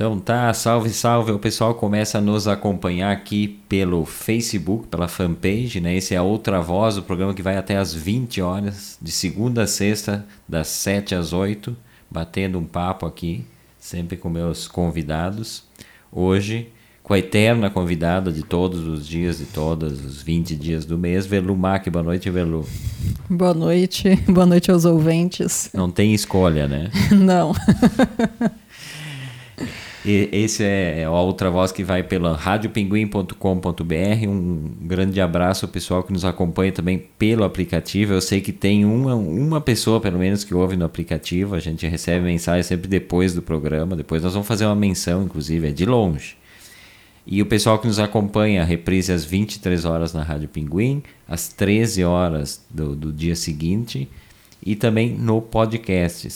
[0.00, 1.30] Então tá, salve, salve.
[1.30, 5.94] O pessoal começa a nos acompanhar aqui pelo Facebook, pela fanpage, né?
[5.94, 9.64] Esse é a Outra Voz, o programa que vai até às 20 horas, de segunda
[9.64, 11.76] a sexta, das 7 às 8,
[12.10, 13.44] batendo um papo aqui,
[13.78, 15.64] sempre com meus convidados.
[16.10, 16.68] Hoje,
[17.02, 21.26] com a eterna convidada de todos os dias, de todos os 20 dias do mês,
[21.26, 21.86] Velu Mac.
[21.90, 22.66] Boa noite, Velu.
[23.28, 25.68] Boa noite, boa noite aos ouvintes.
[25.74, 26.90] Não tem escolha, né?
[27.12, 27.52] Não.
[30.04, 34.28] E esse é, é a outra voz que vai pela radiopinguim.com.br.
[34.28, 38.14] Um grande abraço ao pessoal que nos acompanha também pelo aplicativo.
[38.14, 41.54] Eu sei que tem uma, uma pessoa, pelo menos, que ouve no aplicativo.
[41.54, 43.94] A gente recebe mensagem sempre depois do programa.
[43.94, 46.36] Depois nós vamos fazer uma menção, inclusive, é de longe.
[47.26, 52.02] E o pessoal que nos acompanha, reprise às 23 horas na Rádio Pinguim, às 13
[52.04, 54.08] horas do, do dia seguinte
[54.64, 56.28] e também no podcast.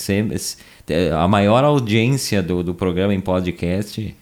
[1.19, 4.15] A maior audiência do, do programa em podcast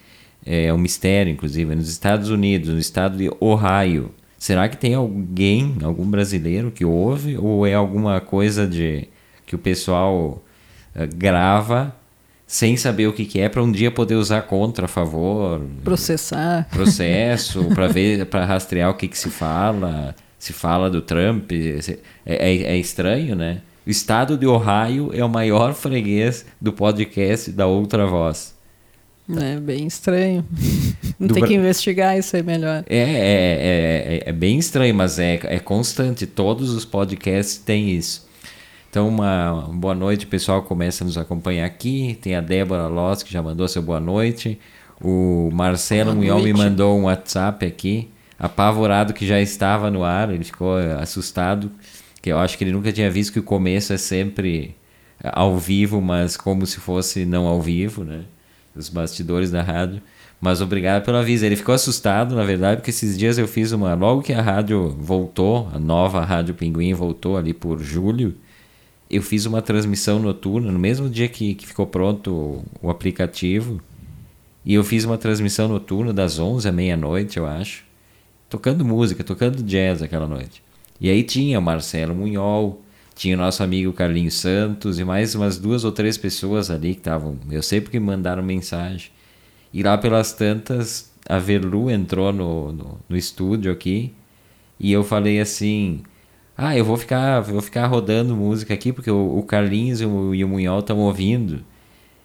[0.44, 4.11] é um mistério, inclusive, nos Estados Unidos, no estado de Ohio.
[4.39, 9.09] Será que tem alguém, algum brasileiro que ouve ou é alguma coisa de
[9.47, 10.42] que o pessoal
[10.97, 11.94] uh, grava
[12.44, 16.69] sem saber o que, que é para um dia poder usar contra, a favor, processar,
[16.70, 21.81] processo para ver, para rastrear o que, que se fala, se fala do Trump, é,
[22.27, 23.62] é, é estranho, né?
[23.84, 28.55] O estado de Ohio é o maior freguês do podcast da Outra Voz.
[29.28, 30.44] É bem estranho.
[31.19, 32.84] Não tem que investigar isso aí melhor.
[32.88, 36.27] É, é, é, é, bem estranho, mas é, é constante.
[36.27, 38.28] Todos os podcasts têm isso.
[38.88, 40.62] Então, uma boa noite, pessoal.
[40.62, 42.16] Começa a nos acompanhar aqui.
[42.22, 44.60] Tem a Débora Loss, que já mandou seu boa noite.
[45.00, 50.30] O Marcelo Munhol me mandou um WhatsApp aqui, apavorado que já estava no ar.
[50.33, 51.69] Ele ficou assustado
[52.23, 54.77] que eu acho que ele nunca tinha visto que o começo é sempre
[55.23, 58.23] ao vivo, mas como se fosse não ao vivo, né?
[58.75, 60.01] Os bastidores da rádio.
[60.41, 61.45] Mas obrigado pelo aviso.
[61.45, 63.94] Ele ficou assustado, na verdade, porque esses dias eu fiz uma.
[63.94, 68.34] Logo que a rádio voltou, a nova Rádio Pinguim voltou ali por julho,
[69.10, 73.81] eu fiz uma transmissão noturna, no mesmo dia que, que ficou pronto o, o aplicativo.
[74.65, 77.84] E eu fiz uma transmissão noturna das 11 à meia-noite, eu acho.
[78.49, 80.62] Tocando música, tocando jazz aquela noite.
[81.03, 82.81] E aí tinha o Marcelo Munhol,
[83.17, 87.01] tinha o nosso amigo Carlinhos Santos e mais umas duas ou três pessoas ali que
[87.01, 87.37] estavam.
[87.51, 89.11] Eu sei porque mandaram mensagem.
[89.75, 94.15] E lá pelas tantas, a Verlu entrou no, no, no estúdio aqui
[94.79, 96.03] e eu falei assim:
[96.57, 100.33] Ah, eu vou ficar, vou ficar rodando música aqui porque o, o Carlinhos e o,
[100.33, 101.65] e o Munhol estão ouvindo.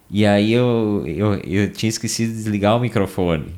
[0.08, 3.56] E aí eu, eu, eu tinha esquecido de desligar o microfone.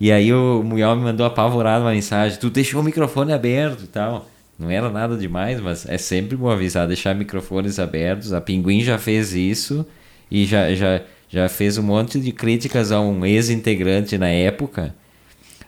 [0.00, 3.86] E aí o Munhol me mandou apavorado uma mensagem: Tu deixou o microfone aberto e
[3.86, 4.26] tal.
[4.58, 8.32] Não era nada demais, mas é sempre bom avisar, deixar microfones abertos.
[8.32, 9.86] A Pinguim já fez isso
[10.30, 14.94] e já, já, já fez um monte de críticas a um ex-integrante na época,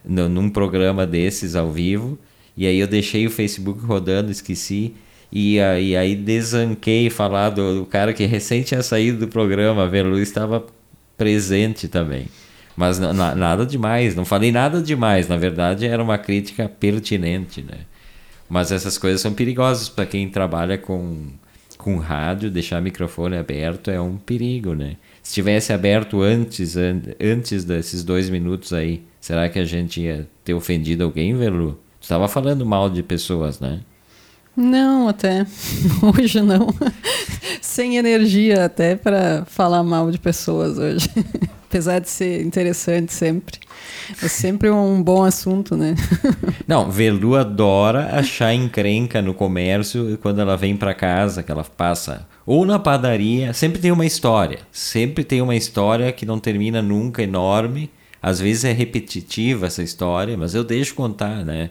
[0.04, 2.19] no, num programa desses ao vivo.
[2.56, 4.94] E aí eu deixei o Facebook rodando, esqueci.
[5.31, 9.87] E aí, aí desanquei falar do, do cara que recém tinha saído do programa, a
[9.87, 10.65] Velu estava
[11.16, 12.26] presente também.
[12.75, 17.81] Mas nada demais, não falei nada demais, na verdade era uma crítica pertinente, né?
[18.49, 21.27] Mas essas coisas são perigosas para quem trabalha com,
[21.77, 24.97] com rádio, deixar o microfone aberto é um perigo, né?
[25.23, 30.27] Se tivesse aberto antes, an antes desses dois minutos aí, será que a gente ia
[30.43, 31.79] ter ofendido alguém, Velu?
[32.01, 33.81] Tu estava falando mal de pessoas, né?
[34.57, 35.47] Não, até
[36.19, 36.69] hoje não.
[37.61, 41.09] Sem energia até para falar mal de pessoas hoje.
[41.69, 43.59] Apesar de ser interessante sempre.
[44.23, 45.95] É sempre um bom assunto, né?
[46.67, 52.27] Não, Velu adora achar encrenca no comércio quando ela vem para casa, que ela passa
[52.47, 54.61] ou na padaria, sempre tem uma história.
[54.73, 57.91] Sempre tem uma história que não termina nunca, enorme.
[58.23, 61.69] Às vezes é repetitiva essa história, mas eu deixo contar, né?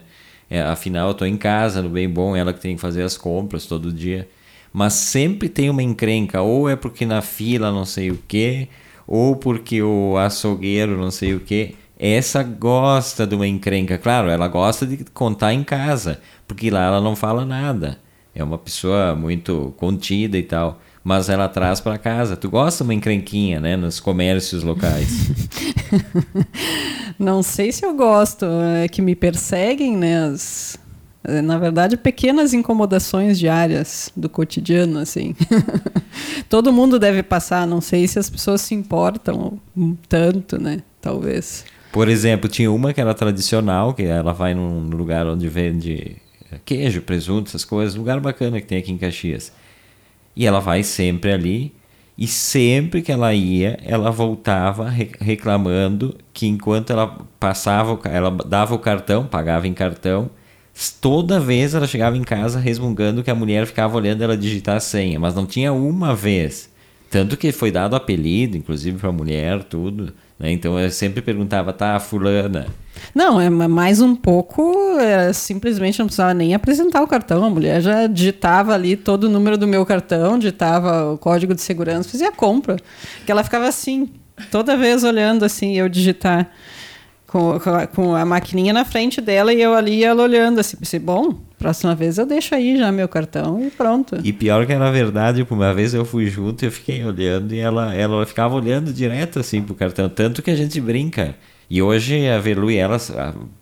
[0.48, 3.16] É, afinal, eu tô em casa, no bem bom, ela que tem que fazer as
[3.16, 4.28] compras todo dia.
[4.72, 8.68] Mas sempre tem uma encrenca, ou é porque na fila não sei o quê,
[9.08, 11.74] ou porque o açougueiro não sei o quê.
[11.98, 13.96] Essa gosta de uma encrenca.
[13.96, 17.98] Claro, ela gosta de contar em casa, porque lá ela não fala nada.
[18.34, 20.80] É uma pessoa muito contida e tal.
[21.02, 22.36] Mas ela traz para casa.
[22.36, 23.76] Tu gosta de uma encrenquinha, né?
[23.76, 25.30] Nos comércios locais.
[27.18, 28.44] não sei se eu gosto.
[28.84, 30.26] É que me perseguem, né?
[30.26, 30.78] As,
[31.24, 35.34] na verdade, pequenas incomodações diárias do cotidiano, assim.
[36.48, 37.66] Todo mundo deve passar.
[37.66, 39.58] Não sei se as pessoas se importam
[40.08, 40.82] tanto, né?
[41.00, 41.64] Talvez.
[41.92, 46.16] Por exemplo, tinha uma que era tradicional, que ela vai num lugar onde vende
[46.64, 49.52] queijo, presunto, essas coisas, lugar bacana que tem aqui em Caxias.
[50.34, 51.74] E ela vai sempre ali.
[52.16, 54.88] E sempre que ela ia, ela voltava
[55.20, 60.28] reclamando que enquanto ela passava, ela dava o cartão, pagava em cartão,
[61.00, 64.80] toda vez ela chegava em casa resmungando que a mulher ficava olhando ela digitar a
[64.80, 66.70] senha, mas não tinha uma vez.
[67.10, 70.12] Tanto que foi dado apelido, inclusive para a mulher, tudo.
[70.38, 70.52] Né?
[70.52, 72.66] Então eu sempre perguntava, tá, fulana.
[73.14, 77.44] Não, é mais um pouco, é, simplesmente não precisava nem apresentar o cartão.
[77.44, 81.60] A mulher já digitava ali todo o número do meu cartão, digitava o código de
[81.60, 82.76] segurança, fazia a compra.
[83.24, 84.10] Que ela ficava assim,
[84.50, 86.50] toda vez olhando assim, eu digitar
[87.28, 87.58] com,
[87.94, 91.94] com a maquininha na frente dela e eu ali ela olhando assim, pensei, bom, próxima
[91.94, 94.18] vez eu deixo aí já meu cartão e pronto.
[94.24, 97.58] E pior que na verdade, uma vez eu fui junto e eu fiquei olhando e
[97.58, 101.36] ela, ela ficava olhando direto assim pro cartão, tanto que a gente brinca.
[101.70, 103.12] E hoje a Velu e elas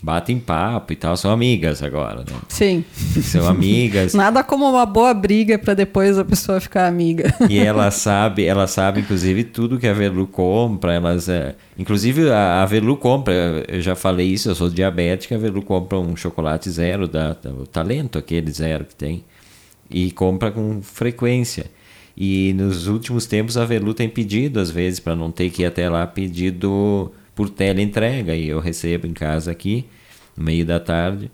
[0.00, 2.38] batem papo e tal, são amigas agora, né?
[2.49, 2.85] Sim.
[3.20, 4.14] São amigas.
[4.14, 7.35] Nada como uma boa briga para depois a pessoa ficar amiga.
[7.50, 12.62] E ela sabe, ela sabe inclusive tudo que a Velu compra, elas é, inclusive a,
[12.62, 16.70] a Velu compra, eu já falei isso, eu sou diabética, a Velu compra um chocolate
[16.70, 19.25] zero da, da o talento aquele zero que tem
[19.91, 21.67] e compra com frequência.
[22.17, 25.67] E nos últimos tempos a Velu tem pedido às vezes para não ter que ir
[25.67, 29.85] até lá pedido por teleentrega e eu recebo em casa aqui,
[30.37, 31.31] no meio da tarde.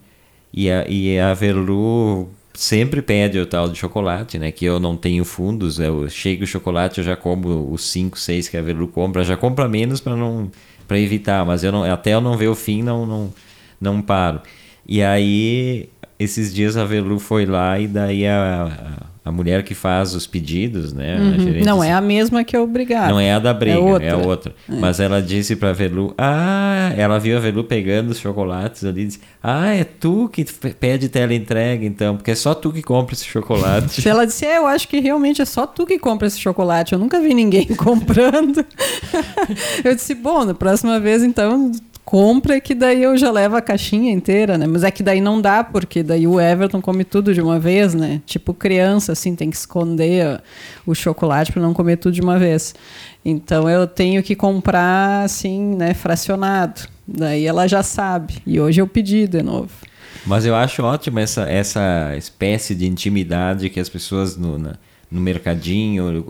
[0.53, 4.51] E a, e a Verlu sempre pede o tal de chocolate, né?
[4.51, 8.49] Que eu não tenho fundos, eu chego o chocolate, eu já como os 5, 6
[8.49, 10.51] que a Verlu compra, já compra menos para não
[10.87, 13.33] para evitar, mas eu não, até eu não ver o fim, não não
[13.81, 14.41] não paro.
[14.85, 15.89] E aí
[16.19, 20.27] esses dias a Velu foi lá e daí a, a, a mulher que faz os
[20.27, 21.17] pedidos, né?
[21.17, 21.63] Uhum.
[21.63, 23.07] Não é a mesma que é obrigada.
[23.09, 24.05] Não é a da briga, é, outra.
[24.05, 24.55] É a outra.
[24.69, 24.75] É.
[24.75, 29.05] Mas ela disse pra Velu, ah, ela viu a Velu pegando os chocolates ali e
[29.05, 30.43] disse, ah, é tu que
[30.73, 34.07] pede tela entrega então, porque é só tu que compra esse chocolate.
[34.07, 36.99] ela disse, é, eu acho que realmente é só tu que compra esse chocolate, eu
[36.99, 38.65] nunca vi ninguém comprando.
[39.85, 41.71] eu disse, bom, na próxima vez então
[42.05, 44.67] compra que daí eu já levo a caixinha inteira, né?
[44.67, 47.93] Mas é que daí não dá, porque daí o Everton come tudo de uma vez,
[47.93, 48.21] né?
[48.25, 50.41] Tipo criança, assim, tem que esconder
[50.85, 52.75] o chocolate para não comer tudo de uma vez.
[53.23, 56.81] Então eu tenho que comprar, assim, né, fracionado.
[57.07, 58.35] Daí ela já sabe.
[58.45, 59.71] E hoje eu pedi de novo.
[60.25, 64.75] Mas eu acho ótimo essa, essa espécie de intimidade que as pessoas no, na,
[65.13, 66.25] no mercadinho.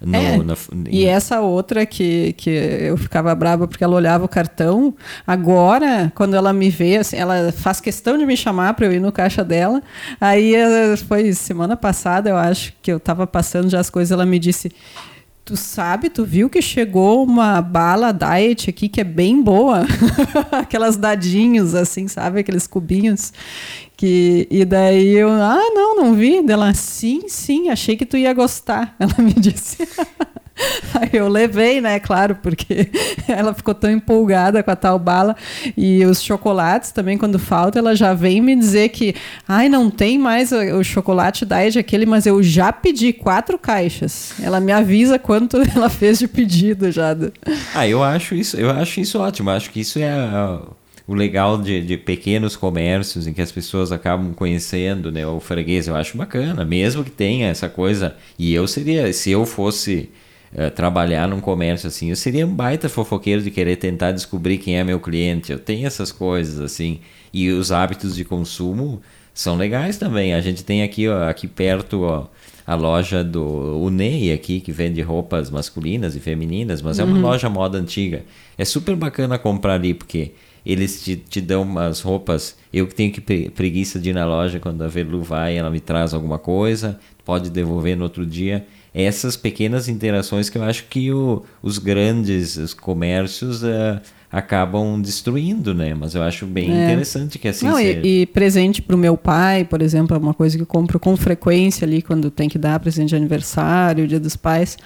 [0.00, 0.36] No, é.
[0.38, 0.54] na,
[0.90, 4.94] e essa outra que, que eu ficava brava porque ela olhava o cartão,
[5.26, 9.00] agora, quando ela me vê, assim, ela faz questão de me chamar para eu ir
[9.00, 9.80] no caixa dela.
[10.20, 14.26] Aí eh, foi semana passada, eu acho, que eu estava passando já as coisas, ela
[14.26, 14.72] me disse.
[15.46, 19.86] Tu sabe, tu viu que chegou uma bala diet aqui que é bem boa?
[20.50, 22.40] Aquelas dadinhos, assim, sabe?
[22.40, 23.32] Aqueles cubinhos.
[23.96, 26.42] Que, e daí eu, ah, não, não vi.
[26.42, 28.96] Dela, sim, sim, achei que tu ia gostar.
[28.98, 29.88] Ela me disse.
[30.94, 32.88] Aí eu levei, né, claro, porque
[33.28, 35.36] ela ficou tão empolgada com a tal bala.
[35.76, 39.14] E os chocolates também, quando falta, ela já vem me dizer que,
[39.46, 44.32] ai, não tem mais o chocolate diet aquele, mas eu já pedi quatro caixas.
[44.42, 47.16] Ela me avisa quanto ela fez de pedido já.
[47.74, 49.50] Ah, eu acho isso, eu acho isso ótimo.
[49.50, 50.12] Acho que isso é
[51.06, 55.86] o legal de, de, pequenos comércios em que as pessoas acabam conhecendo né, o freguês,
[55.86, 58.16] eu acho bacana, mesmo que tenha essa coisa.
[58.36, 60.10] E eu seria, se eu fosse
[60.56, 64.78] uh, trabalhar num comércio assim, eu seria um baita fofoqueiro de querer tentar descobrir quem
[64.78, 65.52] é meu cliente.
[65.52, 67.00] Eu tenho essas coisas assim.
[67.32, 69.00] E os hábitos de consumo
[69.34, 70.34] são legais também.
[70.34, 72.26] A gente tem aqui, ó, aqui perto, ó,
[72.66, 77.04] a loja do Unei aqui, que vende roupas masculinas e femininas, mas uhum.
[77.04, 77.22] é uma uhum.
[77.22, 78.24] loja moda antiga.
[78.58, 80.32] É super bacana comprar ali, porque
[80.64, 82.56] eles te, te dão umas roupas.
[82.72, 83.20] Eu que tenho que
[83.50, 87.50] preguiça de ir na loja quando a Velu vai, ela me traz alguma coisa, pode
[87.50, 88.66] devolver no outro dia.
[88.98, 94.00] Essas pequenas interações que eu acho que o, os grandes os comércios uh,
[94.36, 95.94] acabam destruindo, né?
[95.94, 96.84] Mas eu acho bem é.
[96.84, 98.00] interessante que assim Não, seja.
[98.04, 101.00] E, e presente para o meu pai, por exemplo, é uma coisa que eu compro
[101.00, 104.76] com frequência ali quando tem que dar presente de aniversário, dia dos pais.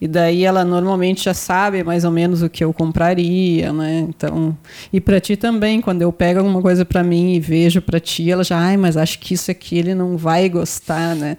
[0.00, 4.06] E daí ela normalmente já sabe mais ou menos o que eu compraria, né?
[4.08, 4.56] Então,
[4.90, 8.30] e para ti também, quando eu pego alguma coisa para mim e vejo para ti,
[8.30, 11.36] ela já, ai, mas acho que isso aqui ele não vai gostar, né?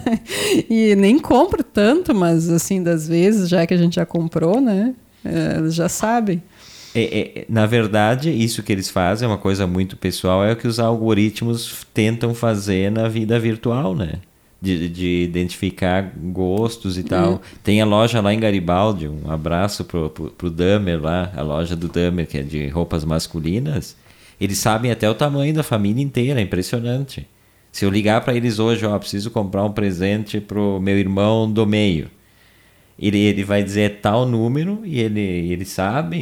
[0.70, 4.94] e nem compro tanto, mas assim, das vezes, já que a gente já comprou, né?
[5.22, 6.42] É, eles já sabem.
[6.98, 10.56] É, é, na verdade, isso que eles fazem é uma coisa muito pessoal, é o
[10.56, 14.14] que os algoritmos tentam fazer na vida virtual, né?
[14.62, 17.32] De, de identificar gostos e tal.
[17.32, 17.38] Uhum.
[17.62, 21.76] Tem a loja lá em Garibaldi, um abraço pro, pro, pro Damer lá, a loja
[21.76, 23.94] do Damer, que é de roupas masculinas.
[24.40, 27.26] Eles sabem até o tamanho da família inteira, é impressionante.
[27.70, 31.66] Se eu ligar para eles hoje, ó, preciso comprar um presente pro meu irmão do
[31.66, 32.08] meio
[32.98, 36.16] ele, ele vai dizer tal número e ele, ele sabe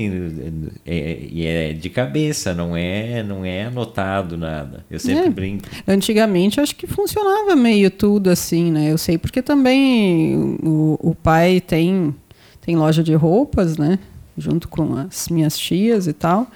[0.84, 4.84] é, e é, é, de cabeça, não é não é anotado nada.
[4.90, 5.30] Eu sempre é.
[5.30, 5.64] brinco.
[5.86, 8.90] Antigamente acho que funcionava meio tudo assim, né?
[8.90, 12.14] Eu sei porque também o, o pai tem
[12.60, 13.98] tem loja de roupas, né?
[14.36, 16.48] Junto com as minhas tias e tal.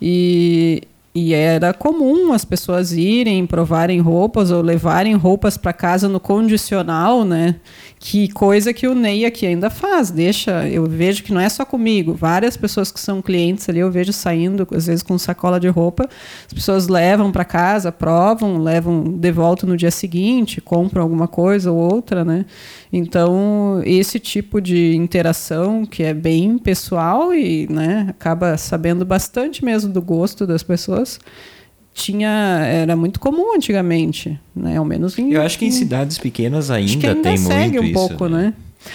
[0.00, 0.82] E,
[1.18, 7.24] e era comum as pessoas irem provarem roupas ou levarem roupas para casa no condicional,
[7.24, 7.56] né?
[7.98, 11.64] Que coisa que o Ney aqui ainda faz, deixa, eu vejo que não é só
[11.64, 15.66] comigo, várias pessoas que são clientes ali eu vejo saindo às vezes com sacola de
[15.66, 16.08] roupa,
[16.46, 21.72] as pessoas levam para casa, provam, levam de volta no dia seguinte, compram alguma coisa
[21.72, 22.46] ou outra, né?
[22.92, 29.92] Então, esse tipo de interação que é bem pessoal e, né, acaba sabendo bastante mesmo
[29.92, 31.07] do gosto das pessoas,
[31.94, 34.76] tinha era muito comum antigamente, né?
[34.76, 37.84] Ao menos em, Eu acho que em cidades pequenas ainda, ainda tem segue muito um
[37.84, 38.42] isso, pouco, né?
[38.42, 38.54] né?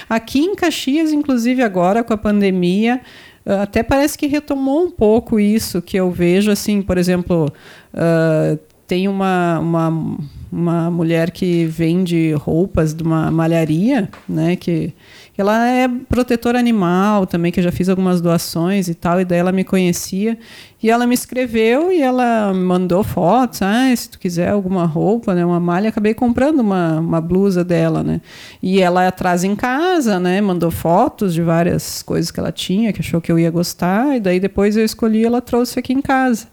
[0.09, 3.01] Aqui em Caxias, inclusive agora com a pandemia,
[3.45, 7.51] até parece que retomou um pouco isso que eu vejo assim, por exemplo,
[7.93, 10.17] uh, tem uma, uma,
[10.53, 14.93] uma mulher que vende roupas de uma malharia, né, que
[15.35, 19.39] ela é protetora animal também, que eu já fiz algumas doações e tal, e daí
[19.39, 20.37] ela me conhecia.
[20.81, 23.61] E ela me escreveu e ela mandou fotos.
[23.63, 28.03] Ah, se tu quiser alguma roupa, né, uma malha, acabei comprando uma, uma blusa dela,
[28.03, 28.21] né?
[28.61, 30.39] E ela traz em casa, né?
[30.39, 34.19] Mandou fotos de várias coisas que ela tinha, que achou que eu ia gostar, e
[34.19, 36.52] daí depois eu escolhi ela trouxe aqui em casa.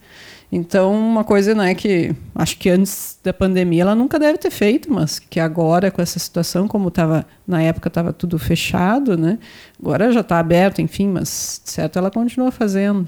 [0.53, 4.93] Então, uma coisa né, que acho que antes da pandemia ela nunca deve ter feito,
[4.93, 9.39] mas que agora, com essa situação, como estava na época estava tudo fechado, né?
[9.81, 13.07] Agora já está aberto, enfim, mas certo ela continua fazendo.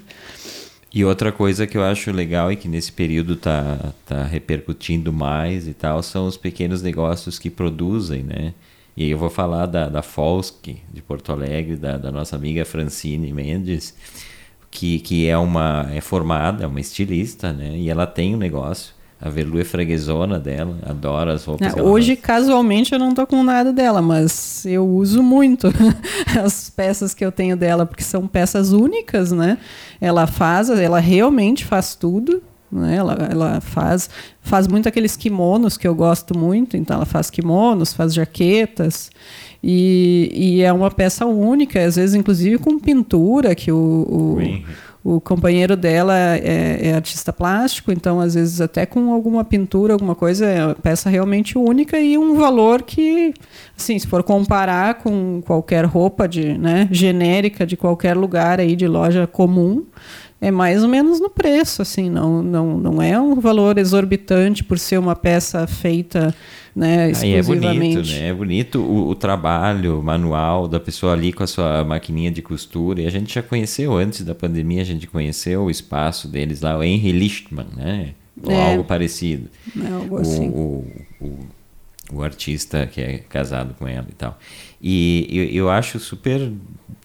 [0.95, 5.67] E outra coisa que eu acho legal e que nesse período está tá repercutindo mais
[5.67, 8.55] e tal são os pequenos negócios que produzem, né?
[8.97, 12.65] E aí eu vou falar da, da Folsk, de Porto Alegre, da, da nossa amiga
[12.65, 13.95] Francine Mendes,
[14.73, 17.77] que, que é uma é formada, é uma estilista, né?
[17.77, 18.95] E ela tem um negócio.
[19.21, 21.77] A Verlu é freguesona dela, adora as roupas.
[21.77, 25.69] Não, hoje, casualmente, eu não tô com nada dela, mas eu uso muito
[26.43, 29.59] as peças que eu tenho dela, porque são peças únicas, né?
[30.01, 32.43] Ela faz, ela realmente faz tudo.
[32.73, 32.97] Né?
[32.97, 34.09] Ela, ela faz,
[34.41, 39.11] faz muito aqueles kimonos que eu gosto muito, então ela faz kimonos, faz jaquetas.
[39.63, 43.77] E, e é uma peça única, às vezes, inclusive com pintura, que o,
[45.05, 49.93] o, o companheiro dela é, é, artista plástico, então, às vezes, até com alguma pintura,
[49.93, 53.35] alguma coisa, é uma peça realmente única e um valor que,
[53.77, 58.89] assim, se for comparar com qualquer roupa de, né, genérica de qualquer lugar aí de
[58.89, 59.85] loja comum,
[60.43, 64.77] é mais ou menos no preço, assim, não, não, não é um valor exorbitante por
[64.77, 66.35] ser uma peça feita
[66.75, 67.65] né, exclusivamente.
[67.65, 68.29] Aí é bonito, né?
[68.29, 73.03] É bonito o, o, trabalho manual da pessoa ali com a sua maquininha de costura.
[73.03, 76.77] E a gente já conheceu antes da pandemia, a gente conheceu o espaço deles lá,
[76.77, 78.15] o Henry Lichtman, né?
[78.43, 78.73] Ou é.
[78.73, 79.49] algo parecido.
[79.81, 80.49] É algo assim.
[80.49, 80.85] O,
[81.21, 81.39] o,
[82.15, 84.37] o, artista que é casado com ela e tal.
[84.83, 86.51] E eu, eu acho super,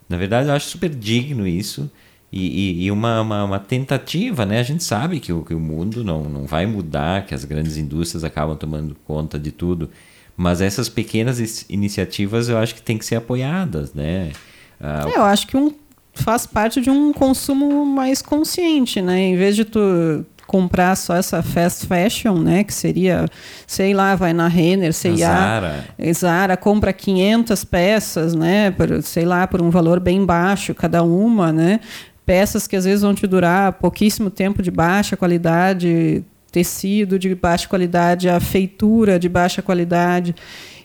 [0.10, 1.88] na verdade, eu acho super digno isso
[2.32, 4.60] e, e, e uma, uma, uma, tentativa, né?
[4.60, 7.78] A gente sabe que o, que o mundo não, não vai mudar, que as grandes
[7.78, 9.90] indústrias acabam tomando conta de tudo,
[10.36, 14.32] mas essas pequenas iniciativas eu acho que tem que ser apoiadas, né?
[14.80, 15.74] Ah, eu acho que um,
[16.14, 19.20] faz parte de um consumo mais consciente, né?
[19.20, 23.26] Em vez de tu comprar só essa fast fashion, né, que seria,
[23.68, 25.84] sei lá, vai na Renner, sei Zara.
[26.14, 31.52] Zara, compra 500 peças, né, por, sei lá, por um valor bem baixo cada uma,
[31.52, 31.82] né?
[32.28, 37.70] Peças que às vezes vão te durar pouquíssimo tempo de baixa qualidade, tecido de baixa
[37.70, 40.36] qualidade, a feitura de baixa qualidade.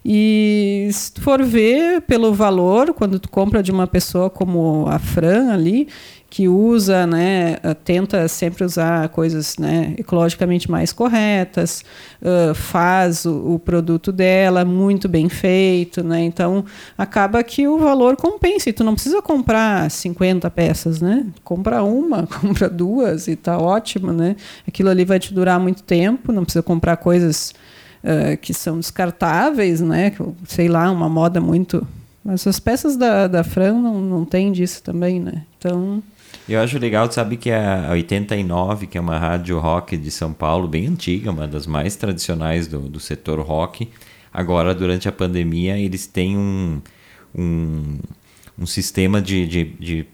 [0.05, 5.01] E se tu for ver pelo valor, quando tu compra de uma pessoa como a
[5.01, 5.89] Fran ali,
[6.33, 11.85] que usa, né, tenta sempre usar coisas né, ecologicamente mais corretas,
[12.23, 16.65] uh, faz o, o, produto dela muito bem feito, né, então
[16.97, 18.71] acaba que o valor compensa.
[18.71, 21.27] E tu não precisa comprar 50 peças, né?
[21.45, 24.35] Compra uma, compra duas e tá ótimo, né?
[24.67, 27.53] Aquilo ali vai te durar muito tempo, não precisa comprar coisas
[28.03, 30.15] uh, que são descartáveis, né?
[30.47, 31.87] Sei lá, uma moda muito.
[32.25, 35.43] Mas as peças da, da Fran não, não tem disso também, né?
[35.59, 36.03] Então.
[36.49, 40.67] Eu acho legal, sabe que a 89, que é uma rádio rock de São Paulo,
[40.67, 43.89] bem antiga, uma das mais tradicionais do, do setor rock,
[44.33, 46.81] agora durante a pandemia eles têm um,
[47.35, 47.99] um,
[48.59, 50.07] um sistema de, de, de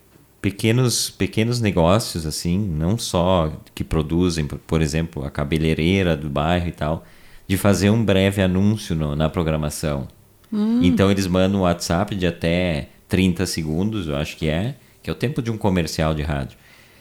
[0.43, 6.73] pequenos pequenos negócios assim não só que produzem por exemplo a cabeleireira do bairro e
[6.73, 7.05] tal
[7.47, 10.09] de fazer um breve anúncio no, na programação
[10.53, 10.81] hum.
[10.83, 15.13] então eles mandam um WhatsApp de até 30 segundos, eu acho que é, que é
[15.13, 16.59] o tempo de um comercial de rádio.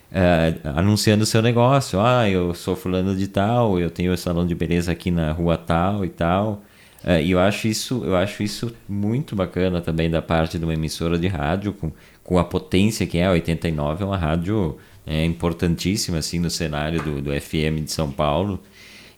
[0.09, 1.99] Uh, anunciando o seu negócio.
[1.99, 5.57] Ah, eu sou fulano de tal, eu tenho o salão de beleza aqui na rua
[5.57, 6.63] tal e tal.
[7.03, 10.73] Uh, e eu acho isso, eu acho isso muito bacana também da parte de uma
[10.73, 11.91] emissora de rádio com,
[12.23, 17.01] com a potência que é a 89, é uma rádio é, importantíssima assim no cenário
[17.01, 18.61] do, do FM de São Paulo.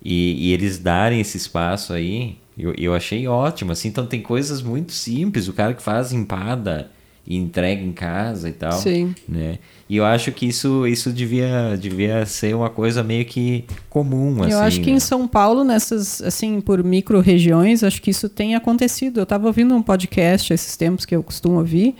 [0.03, 3.71] E, e eles darem esse espaço aí, eu, eu achei ótimo.
[3.71, 5.47] Assim, então tem coisas muito simples.
[5.47, 6.91] O cara que faz empada
[7.29, 8.73] e entrega em casa e tal.
[8.73, 9.13] Sim.
[9.27, 9.59] Né?
[9.87, 14.37] E eu acho que isso, isso devia, devia ser uma coisa meio que comum.
[14.39, 14.97] Eu assim, acho que né?
[14.97, 19.19] em São Paulo, nessas, assim, por micro-regiões, acho que isso tem acontecido.
[19.19, 21.95] Eu estava ouvindo um podcast esses tempos que eu costumo ouvir,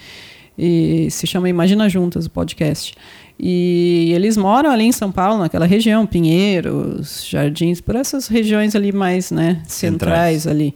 [0.58, 2.94] e se chama Imagina Juntas, o podcast.
[3.42, 8.92] E eles moram ali em São Paulo, naquela região, Pinheiros, Jardins, por essas regiões ali
[8.92, 10.76] mais né, centrais, centrais ali.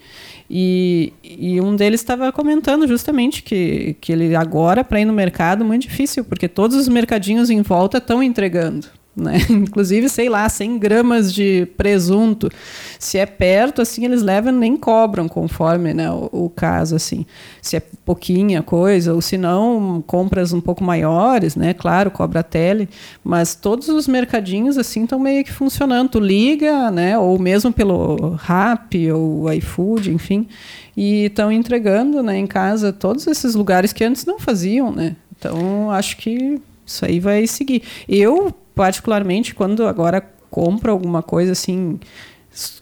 [0.50, 5.64] E, e um deles estava comentando justamente que, que ele agora, para ir no mercado,
[5.64, 8.88] é muito difícil, porque todos os mercadinhos em volta estão entregando.
[9.16, 9.38] Né?
[9.50, 12.50] Inclusive, sei lá, 100 gramas de presunto.
[12.98, 17.26] Se é perto, assim, eles levam nem cobram, conforme né, o, o, caso, assim.
[17.62, 21.74] Se é pouquinha coisa, ou se não, compras um pouco maiores, né?
[21.74, 22.90] Claro, cobra a tele.
[23.24, 26.10] Mas todos os mercadinhos, assim, estão meio que funcionando.
[26.10, 27.18] Tu liga, né?
[27.18, 30.48] Ou mesmo pelo Rap ou iFood, enfim.
[30.98, 35.16] E estão entregando né, em casa todos esses lugares que antes não faziam, né?
[35.38, 37.84] Então, acho que isso aí vai seguir.
[38.08, 42.00] Eu, particularmente, quando agora compro alguma coisa assim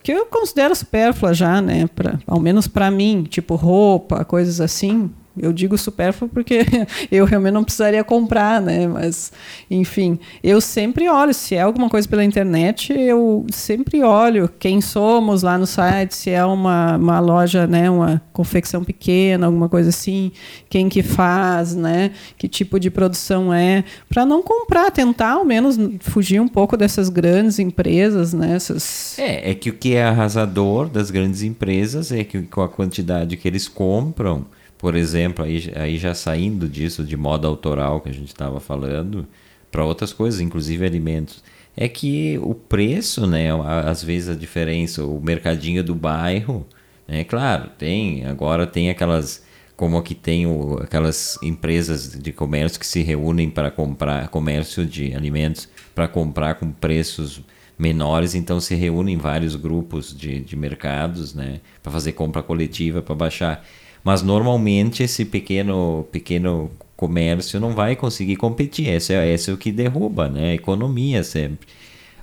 [0.03, 5.09] que eu considero supérflua já, né, pra, ao menos para mim, tipo roupa, coisas assim,
[5.37, 6.65] eu digo supérfluo porque
[7.11, 8.87] eu realmente não precisaria comprar, né?
[8.87, 9.31] Mas,
[9.69, 11.33] enfim, eu sempre olho.
[11.33, 16.29] Se é alguma coisa pela internet, eu sempre olho quem somos lá no site, se
[16.29, 17.89] é uma, uma loja, né?
[17.89, 20.31] Uma confecção pequena, alguma coisa assim,
[20.69, 22.11] quem que faz, né?
[22.37, 27.07] Que tipo de produção é, para não comprar, tentar ao menos fugir um pouco dessas
[27.09, 28.55] grandes empresas, né?
[28.55, 29.17] Essas...
[29.17, 33.37] É, é que o que é arrasador das grandes empresas é que com a quantidade
[33.37, 34.45] que eles compram
[34.81, 39.27] por exemplo, aí, aí já saindo disso de moda autoral que a gente estava falando,
[39.71, 41.43] para outras coisas, inclusive alimentos,
[41.77, 43.49] é que o preço, né,
[43.85, 46.65] às vezes a diferença, o mercadinho do bairro,
[47.07, 49.43] é claro, tem, agora tem aquelas
[49.77, 55.13] como aqui tem o, aquelas empresas de comércio que se reúnem para comprar comércio de
[55.15, 57.41] alimentos para comprar com preços
[57.77, 63.15] menores, então se reúnem vários grupos de, de mercados, né, para fazer compra coletiva, para
[63.15, 63.63] baixar.
[64.03, 68.87] Mas normalmente esse pequeno, pequeno comércio não vai conseguir competir.
[68.87, 70.51] Esse é, esse é o que derruba, né?
[70.51, 71.67] A economia sempre.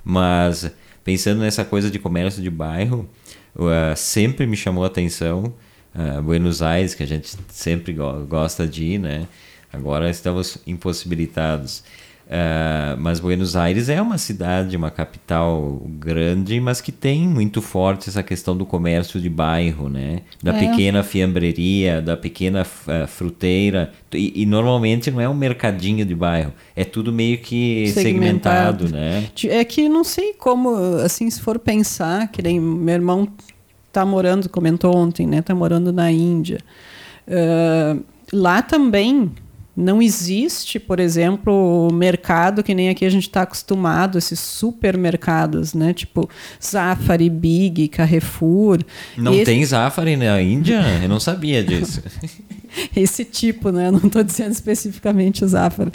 [0.03, 0.71] Mas
[1.03, 3.09] pensando nessa coisa de comércio de bairro,
[3.55, 5.53] uh, sempre me chamou a atenção
[5.95, 9.27] uh, Buenos Aires, que a gente sempre go gosta de ir, né?
[9.71, 11.83] Agora estamos impossibilitados.
[12.29, 18.07] Uh, mas Buenos Aires é uma cidade, uma capital grande, mas que tem muito forte
[18.07, 20.21] essa questão do comércio de bairro, né?
[20.41, 20.59] Da é.
[20.59, 23.91] pequena fiambreria, da pequena uh, fruteira.
[24.13, 28.89] E, e, normalmente não é um mercadinho de bairro, é tudo meio que segmentado, segmentado,
[28.91, 29.27] né?
[29.45, 33.27] É que não sei como, assim, se for pensar, que nem meu irmão
[33.91, 35.41] tá morando, comentou ontem, né?
[35.41, 36.59] Tá morando na Índia.
[37.27, 39.31] Uh, lá também
[39.75, 45.93] não existe, por exemplo, mercado que nem aqui a gente está acostumado, esses supermercados, né?
[45.93, 46.29] Tipo
[46.61, 48.79] Zafari, Big, Carrefour.
[49.17, 49.45] Não Esse...
[49.45, 50.81] tem Zafari na Índia?
[51.01, 52.03] Eu não sabia disso.
[52.95, 53.91] esse tipo, né?
[53.91, 55.91] Não estou dizendo especificamente o Zafari.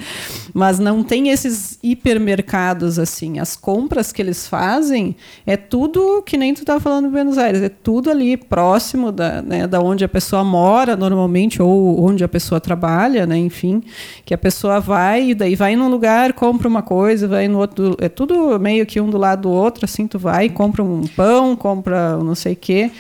[0.53, 3.39] Mas não tem esses hipermercados assim.
[3.39, 7.63] As compras que eles fazem é tudo que nem tu estava falando em Buenos Aires,
[7.63, 12.29] é tudo ali próximo da, né, da onde a pessoa mora normalmente ou onde a
[12.29, 13.37] pessoa trabalha, né?
[13.39, 13.83] Enfim,
[14.25, 17.97] que a pessoa vai e daí vai num lugar, compra uma coisa, vai no outro,
[18.01, 21.57] é tudo meio que um do lado do outro, assim tu vai, compra um pão,
[21.57, 22.91] compra não sei o quê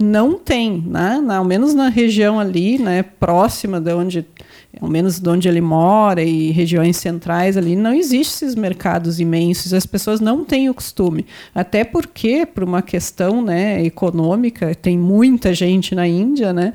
[0.00, 1.22] não tem, né?
[1.28, 4.26] ao menos na região ali, né, próxima de onde,
[4.80, 9.74] ao menos de onde ele mora e regiões centrais ali, não existem esses mercados imensos.
[9.74, 15.52] As pessoas não têm o costume, até porque por uma questão, né, econômica, tem muita
[15.52, 16.72] gente na Índia, né?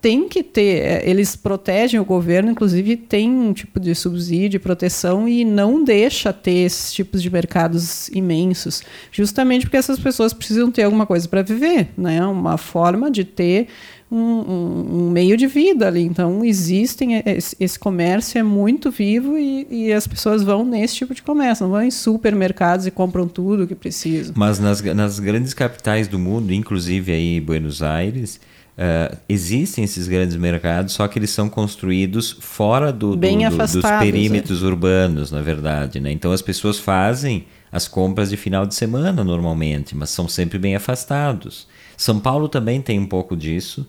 [0.00, 5.28] Tem que ter, é, eles protegem o governo, inclusive tem um tipo de subsídio, proteção
[5.28, 10.84] e não deixa ter esses tipos de mercados imensos, justamente porque essas pessoas precisam ter
[10.84, 12.24] alguma coisa para viver, né?
[12.24, 13.68] Uma forma de ter
[14.10, 16.02] um, um, um, meio de vida ali.
[16.02, 21.14] Então existem esse, esse comércio é muito vivo e, e, as pessoas vão nesse tipo
[21.14, 24.34] de comércio, não vão em supermercados e compram tudo o que precisam.
[24.36, 28.38] Mas nas, nas grandes capitais do mundo, inclusive aí Buenos Aires
[28.76, 33.82] Uh, existem esses grandes mercados, só que eles são construídos fora do, do, do dos
[33.98, 34.66] perímetros é.
[34.66, 35.98] urbanos, na verdade.
[35.98, 36.12] Né?
[36.12, 40.76] Então as pessoas fazem as compras de final de semana normalmente, mas são sempre bem
[40.76, 41.66] afastados.
[41.96, 43.88] São Paulo também tem um pouco disso,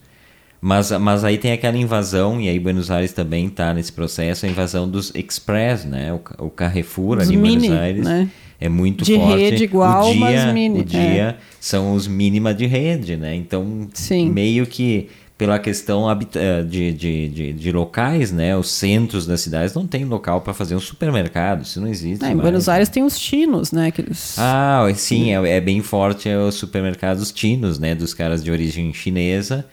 [0.62, 4.50] mas, mas aí tem aquela invasão, e aí Buenos Aires também está nesse processo, a
[4.50, 6.14] invasão dos Express, né?
[6.14, 8.06] o, o Carrefour Os ali em Buenos Aires.
[8.06, 8.30] Né?
[8.60, 9.38] É muito de forte.
[9.38, 10.80] rede igual, o dia, mas mini.
[10.80, 11.36] O dia é.
[11.60, 13.36] são os mínima de rede, né?
[13.36, 14.30] Então, Sim.
[14.30, 18.58] meio que pela questão eh, de, de, de, de, locais, né?
[18.58, 22.26] Os centros das cidades não tem local para fazer um supermercado, isso não existe.
[22.26, 23.88] em Buenos Aires tem os chinos, né?
[23.88, 24.36] Aqueles...
[24.40, 27.94] Ah, sim, é, é bem forte é os supermercados chinos, né?
[27.94, 29.66] Dos caras de origem chinesa.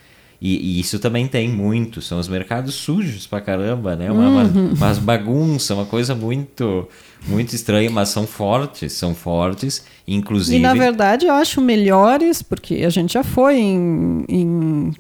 [0.45, 4.13] E, e, isso também tem muito, são os mercados sujos pra caramba, né?
[4.13, 4.67] Uma, uhum.
[4.67, 6.87] uma, umas bagunça, uma coisa muito
[7.27, 10.59] muito estranha, mas são fortes, são fortes, inclusive...
[10.59, 14.93] E na verdade eu acho melhores, porque a gente já foi em, em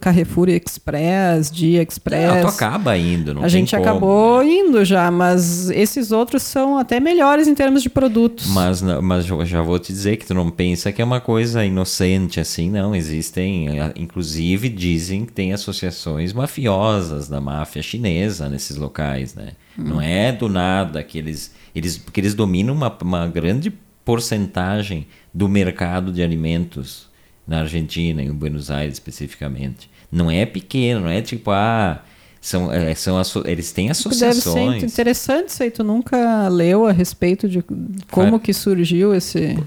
[0.00, 2.36] Carrefour Express, Dia Express.
[2.36, 3.82] É, tu acaba indo, não A gente como.
[3.82, 8.48] acabou indo já, mas esses outros são até melhores em termos de produtos.
[8.48, 12.38] Mas, mas já vou te dizer que tu não pensa que é uma coisa inocente
[12.38, 12.94] assim, não.
[12.94, 19.52] Existem, inclusive dizem que tem associações mafiosas da máfia chinesa nesses locais, né?
[19.78, 19.84] Hum.
[19.84, 23.72] Não é do nada que eles, eles porque eles dominam uma, uma grande
[24.04, 27.07] porcentagem do mercado de alimentos
[27.48, 29.90] na Argentina, em Buenos Aires especificamente.
[30.12, 32.02] Não é pequeno, não é tipo, ah,
[32.40, 34.54] são, é, são eles têm associações.
[34.54, 35.70] Deve ser interessante isso aí.
[35.70, 37.64] Tu nunca leu a respeito de
[38.10, 39.58] como que surgiu esse...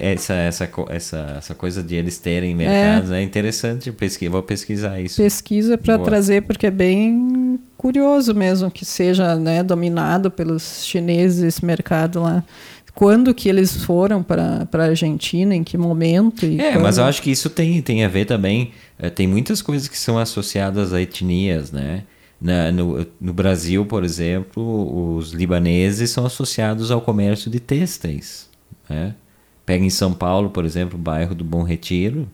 [0.00, 3.10] Essa, essa, essa, essa coisa de eles terem mercados.
[3.10, 5.20] É, é interessante, pesqui, vou pesquisar isso.
[5.20, 11.64] Pesquisa para trazer, porque é bem curioso mesmo que seja né, dominado pelos chineses esse
[11.64, 12.44] mercado lá
[13.00, 16.44] quando que eles foram para a Argentina, em que momento.
[16.44, 16.82] é, quando...
[16.82, 18.72] mas eu acho que isso tem, tem a ver também.
[18.98, 22.02] É, tem muitas coisas que são associadas a etnias, né?
[22.38, 28.50] Na, no, no Brasil, por exemplo, os libaneses são associados ao comércio de têxteis.
[28.86, 29.14] Né?
[29.64, 32.28] Pega em São Paulo, por exemplo, o bairro do Bom Retiro,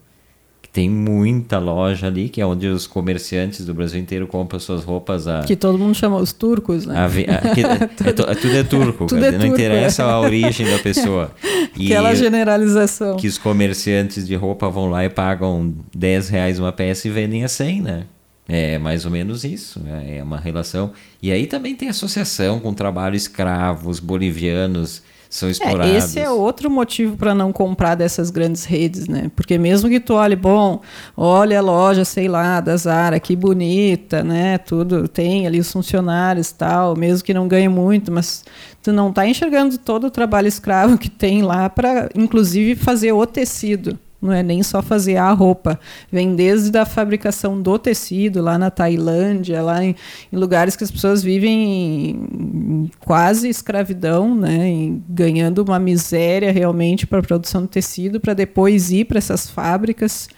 [0.77, 5.27] tem muita loja ali, que é onde os comerciantes do Brasil inteiro compram suas roupas.
[5.27, 6.99] A, que todo mundo chama os turcos, né?
[6.99, 10.05] A, a, que, é, é, tudo é turco, tudo é não turco, interessa é.
[10.05, 11.31] a origem da pessoa.
[11.79, 13.17] E Aquela generalização.
[13.19, 17.45] Que os comerciantes de roupa vão lá e pagam 10 reais uma peça e vendem
[17.45, 18.05] a 100, né?
[18.49, 20.17] É mais ou menos isso, né?
[20.17, 20.93] é uma relação.
[21.23, 25.95] E aí também tem associação com trabalho escravo, os bolivianos são explorados.
[25.95, 29.31] É, esse é outro motivo para não comprar dessas grandes redes, né?
[29.35, 30.81] Porque mesmo que tu olhe, bom,
[31.17, 34.59] olha a loja, sei lá, da Zara, que bonita, né?
[34.59, 38.45] Tudo tem ali os funcionários tal, mesmo que não ganhe muito, mas
[38.83, 43.27] tu não está enxergando todo o trabalho escravo que tem lá para, inclusive, fazer o
[43.27, 45.79] tecido não é nem só fazer a roupa.
[46.11, 49.95] Vem desde a fabricação do tecido, lá na Tailândia, lá em,
[50.33, 54.69] em lugares que as pessoas vivem em, quase escravidão, né?
[54.69, 59.49] Em, ganhando uma miséria realmente para a produção de tecido, para depois ir para essas
[59.49, 60.29] fábricas.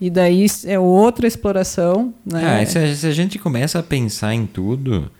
[0.00, 2.14] E daí é outra exploração.
[2.24, 2.62] Né?
[2.62, 5.10] Ah, se, a, se a gente começa a pensar em tudo.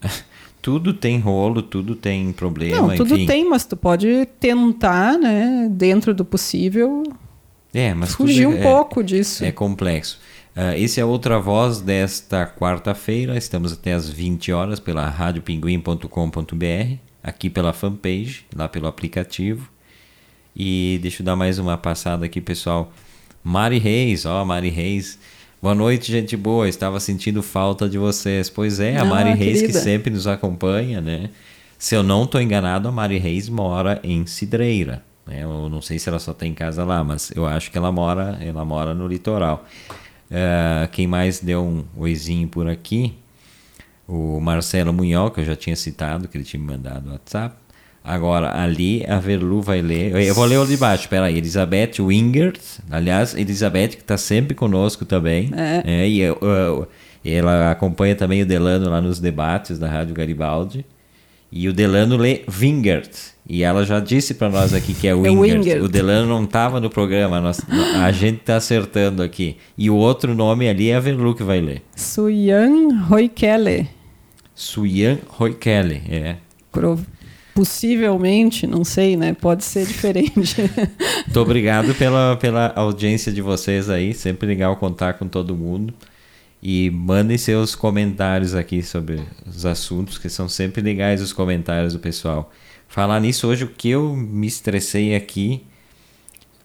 [0.62, 2.88] tudo tem rolo, tudo tem problema.
[2.88, 3.26] Não, tudo enfim.
[3.26, 7.02] tem, mas tu pode tentar, né, dentro do possível,
[7.72, 9.44] é, mas fugir um é, pouco disso.
[9.44, 10.18] É complexo.
[10.56, 13.36] Uh, esse é outra voz desta quarta-feira.
[13.36, 19.70] Estamos até às 20 horas pela radiopinguim.com.br, aqui pela fanpage, lá pelo aplicativo.
[20.54, 22.92] E deixa eu dar mais uma passada aqui, pessoal.
[23.42, 25.18] Mari Reis, ó, Mari Reis.
[25.62, 26.68] Boa noite, gente boa.
[26.68, 28.50] Estava sentindo falta de vocês.
[28.50, 31.30] Pois é, a ah, Mari Reis que sempre nos acompanha, né?
[31.78, 35.02] Se eu não estou enganado, a Mari Reis mora em Cidreira.
[35.26, 35.42] Né?
[35.42, 38.38] Eu não sei se ela só tem casa lá, mas eu acho que ela mora,
[38.40, 39.64] ela mora no litoral.
[40.30, 43.14] Uh, quem mais deu um oizinho por aqui?
[44.06, 47.56] O Marcelo Munhol, que eu já tinha citado, que ele tinha me mandado no WhatsApp.
[48.02, 50.16] Agora, ali a Verlu vai ler.
[50.16, 51.36] Eu vou ler o de baixo, peraí.
[51.36, 52.60] Elizabeth Wingert.
[52.90, 55.50] Aliás, Elizabeth, que está sempre conosco também.
[55.54, 55.82] É.
[55.84, 56.86] é e uh,
[57.24, 60.84] ela acompanha também o Delano lá nos debates da Rádio Garibaldi.
[61.52, 63.10] E o Delano lê Wingert.
[63.48, 65.82] E ela já disse para nós aqui que é, é Wingert.
[65.82, 67.60] O Delano não estava no programa, nós,
[68.00, 69.56] a gente está acertando aqui.
[69.76, 71.82] E o outro nome ali é a Verlu que vai ler.
[71.96, 73.88] Suyan Roikele.
[74.54, 76.36] Suyan Roikele, é.
[77.52, 79.34] Possivelmente, não sei, né?
[79.34, 80.56] Pode ser diferente.
[81.26, 84.14] Muito obrigado pela, pela audiência de vocês aí.
[84.14, 85.92] Sempre legal contar com todo mundo.
[86.62, 91.98] E mandem seus comentários aqui sobre os assuntos, que são sempre legais os comentários do
[91.98, 92.52] pessoal.
[92.86, 95.64] Falar nisso hoje, o que eu me estressei aqui.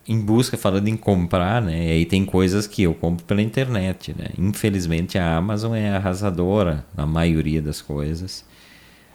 [0.07, 1.87] em busca, falando em comprar, né?
[1.87, 4.27] E aí tem coisas que eu compro pela internet, né?
[4.37, 8.45] Infelizmente a Amazon é arrasadora na maioria das coisas.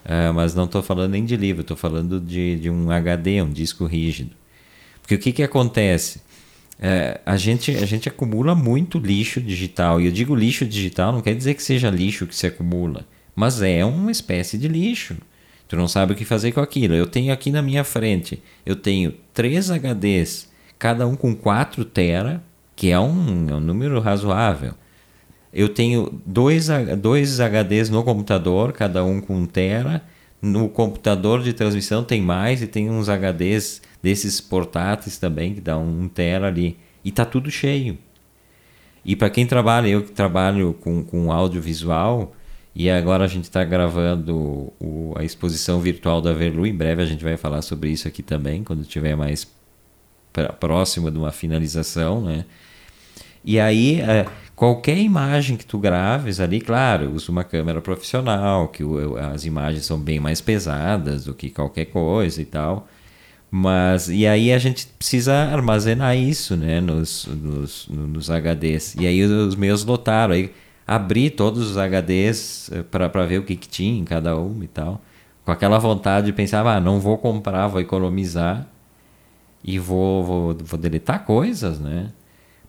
[0.04, 3.50] Uh, mas não estou falando nem de livro, estou falando de, de um HD, um
[3.50, 4.34] disco rígido.
[5.00, 6.22] Porque o que, que acontece?
[6.80, 10.00] Uh, a, gente, a gente acumula muito lixo digital.
[10.00, 13.60] E eu digo lixo digital, não quer dizer que seja lixo que se acumula, mas
[13.60, 15.16] é uma espécie de lixo.
[15.68, 16.94] Tu não sabe o que fazer com aquilo.
[16.94, 22.42] Eu tenho aqui na minha frente, eu tenho três HDs cada um com 4 tera,
[22.74, 24.72] que é um, é um número razoável.
[25.52, 30.02] Eu tenho dois, dois HDs no computador, cada um com 1 tera.
[30.40, 35.76] No computador de transmissão tem mais e tem uns HDs desses portáteis também que dá
[35.78, 36.78] um tera ali.
[37.04, 37.98] E tá tudo cheio.
[39.04, 42.34] E para quem trabalha, eu que trabalho com, com audiovisual,
[42.74, 46.66] e agora a gente está gravando o, a exposição virtual da Verlu.
[46.66, 49.50] Em breve a gente vai falar sobre isso aqui também, quando tiver mais
[50.60, 52.44] próxima de uma finalização, né?
[53.44, 58.84] E aí, é, qualquer imagem que tu graves ali, claro, usa uma câmera profissional, que
[58.84, 62.86] o, as imagens são bem mais pesadas do que qualquer coisa e tal.
[63.50, 68.94] Mas, e aí a gente precisa armazenar isso, né, nos, nos, nos HDs.
[68.98, 70.52] E aí os meus lotaram, aí
[70.86, 74.68] abri todos os HDs eh, para ver o que, que tinha em cada um e
[74.68, 75.00] tal.
[75.44, 78.68] Com aquela vontade de pensar, ah, não vou comprar, vou economizar
[79.64, 82.10] e vou, vou, vou deletar coisas, né?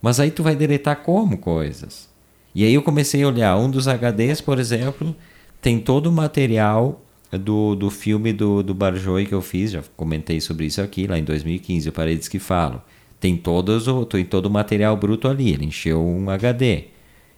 [0.01, 2.09] Mas aí tu vai deletar como coisas?
[2.55, 5.15] E aí eu comecei a olhar, um dos HDs, por exemplo,
[5.61, 7.01] tem todo o material
[7.37, 11.17] do, do filme do, do Barjoy que eu fiz, já comentei sobre isso aqui, lá
[11.17, 12.81] em 2015, o Paredes que Falo.
[13.19, 16.85] Tem, todos tem todo o material bruto ali, ele encheu um HD.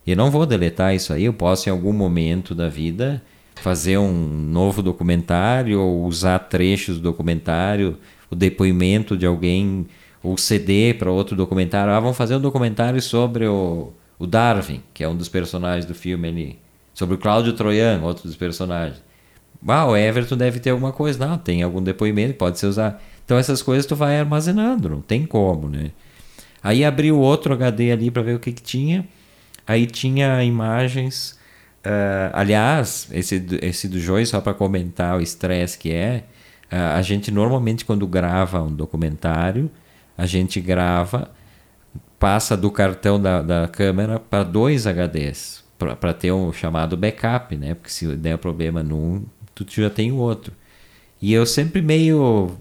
[0.05, 3.21] Eu não vou deletar isso aí, eu posso em algum momento da vida
[3.55, 7.97] fazer um novo documentário ou usar trechos do documentário
[8.33, 9.87] o depoimento de alguém,
[10.21, 11.93] ou CD para outro documentário.
[11.93, 15.95] Ah, vamos fazer um documentário sobre o, o Darwin, que é um dos personagens do
[15.95, 16.59] filme ali.
[16.93, 19.01] Sobre o Cláudio Troian, outro dos personagens.
[19.67, 21.25] Ah, o Everton deve ter alguma coisa.
[21.25, 23.01] Não, tem algum depoimento, pode ser usar.
[23.25, 25.91] Então essas coisas tu vai armazenando, não tem como, né?
[26.61, 29.07] Aí abri o outro HD ali para ver o que, que tinha.
[29.67, 31.37] Aí tinha imagens.
[31.85, 36.23] Uh, aliás, esse, esse do Joy, só para comentar o estresse que é,
[36.71, 39.69] a gente normalmente, quando grava um documentário,
[40.17, 41.29] a gente grava,
[42.17, 47.75] passa do cartão da, da câmera para dois HDs, para ter um chamado backup, né?
[47.75, 49.23] Porque se der problema num,
[49.53, 50.53] tu já tem o outro.
[51.21, 52.57] E eu sempre meio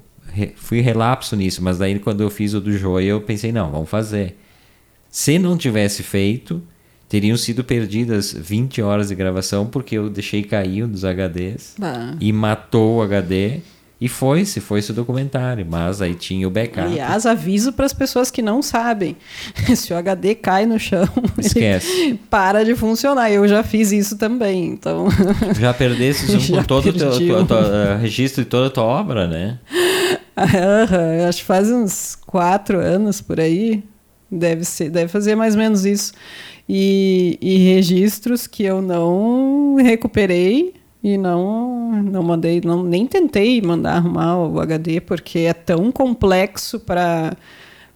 [0.57, 3.91] fui relapso nisso, mas daí quando eu fiz o do Joia, eu pensei, não, vamos
[3.91, 4.39] fazer.
[5.11, 6.63] Se não tivesse feito,
[7.09, 12.17] teriam sido perdidas 20 horas de gravação porque eu deixei cair um dos HDs ah.
[12.19, 13.61] e matou o HD
[14.03, 16.89] e foi-se, foi-se o documentário, mas aí tinha o backup.
[16.89, 19.17] Aliás, aviso para as pessoas que não sabem.
[19.77, 22.19] Se o HD cai no chão, esquece.
[22.29, 23.31] para de funcionar.
[23.31, 25.07] Eu já fiz isso também, então.
[25.61, 29.61] Já perdesse com todo o teu, uh, registro de toda a tua obra, né?
[30.37, 33.85] Uh, acho que faz uns quatro anos por aí.
[34.29, 36.13] Deve ser, deve fazer mais ou menos isso.
[36.69, 43.97] E, e registros que eu não recuperei e não não mandei não nem tentei mandar
[43.97, 47.37] arrumar o HD porque é tão complexo para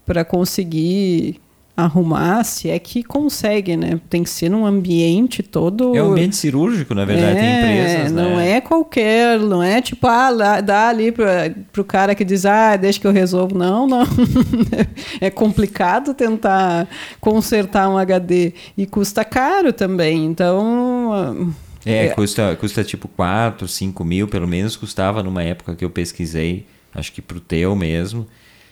[0.04, 1.40] para conseguir
[1.76, 4.00] arrumar se é que consegue né?
[4.08, 8.12] Tem que ser num ambiente todo é um ambiente cirúrgico na verdade é, tem empresas
[8.12, 8.22] né?
[8.22, 12.76] não é qualquer não é tipo ah dá ali para o cara que diz ah
[12.76, 13.56] deixa que eu resolvo.
[13.56, 14.06] Não não.
[15.20, 16.88] É complicado tentar
[17.20, 20.24] consertar um HD e custa caro também.
[20.24, 21.54] Então
[21.86, 25.90] é, é, Custa, custa tipo 4, 5 mil, pelo menos custava numa época que eu
[25.90, 28.26] pesquisei, acho que pro teu mesmo.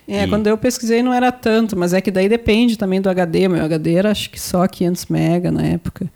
[0.07, 0.29] É, e...
[0.29, 3.49] quando eu pesquisei não era tanto, mas é que daí depende também do HD.
[3.49, 6.11] Meu HD era acho que só 500 mega na época.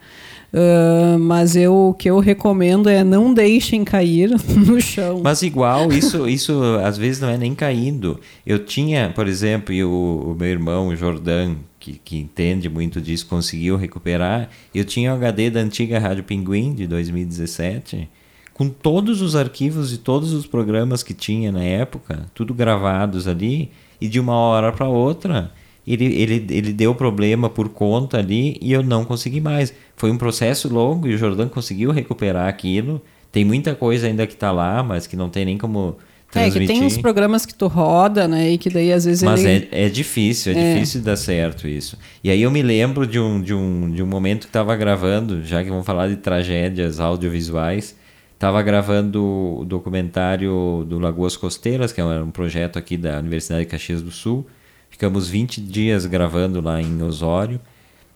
[0.52, 5.20] Uh, mas eu, o que eu recomendo é não deixem cair no chão.
[5.22, 8.18] Mas igual, isso, isso às vezes não é nem caindo.
[8.46, 11.56] Eu tinha, por exemplo, e o, o meu irmão, o Jordan,
[11.88, 14.50] que, que entende muito disso, conseguiu recuperar.
[14.74, 18.08] Eu tinha o HD da antiga Rádio Pinguim, de 2017,
[18.52, 23.70] com todos os arquivos de todos os programas que tinha na época, tudo gravados ali,
[24.00, 25.52] e de uma hora para outra
[25.92, 29.72] ele, ele, ele deu problema por conta ali e eu não consegui mais.
[29.96, 33.00] Foi um processo longo e o Jordan conseguiu recuperar aquilo.
[33.32, 35.96] Tem muita coisa ainda que está lá, mas que não tem nem como.
[36.34, 38.50] É, que tem uns programas que tu roda, né?
[38.50, 39.68] E que daí às vezes Mas ele...
[39.72, 41.96] é, é difícil, é, é, difícil dar certo isso.
[42.22, 45.42] E aí eu me lembro de um, de um, de um momento que estava gravando,
[45.42, 47.96] já que vamos falar de tragédias audiovisuais,
[48.34, 49.24] estava gravando
[49.60, 54.10] o documentário do Lagoas Costeiras, que é um projeto aqui da Universidade de Caxias do
[54.10, 54.46] Sul,
[54.90, 57.60] Ficamos 20 dias gravando lá em Osório.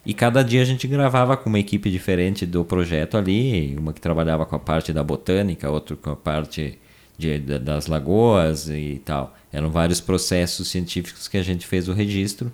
[0.05, 4.01] E cada dia a gente gravava com uma equipe diferente do projeto ali, uma que
[4.01, 6.77] trabalhava com a parte da botânica, outra com a parte
[7.16, 9.37] de, das lagoas e tal.
[9.53, 12.53] Eram vários processos científicos que a gente fez o registro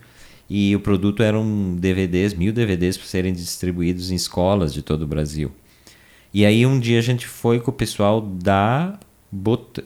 [0.49, 5.07] e o produto eram DVDs, mil DVDs para serem distribuídos em escolas de todo o
[5.07, 5.53] Brasil.
[6.33, 8.99] E aí um dia a gente foi com o pessoal da
[9.31, 9.83] bot...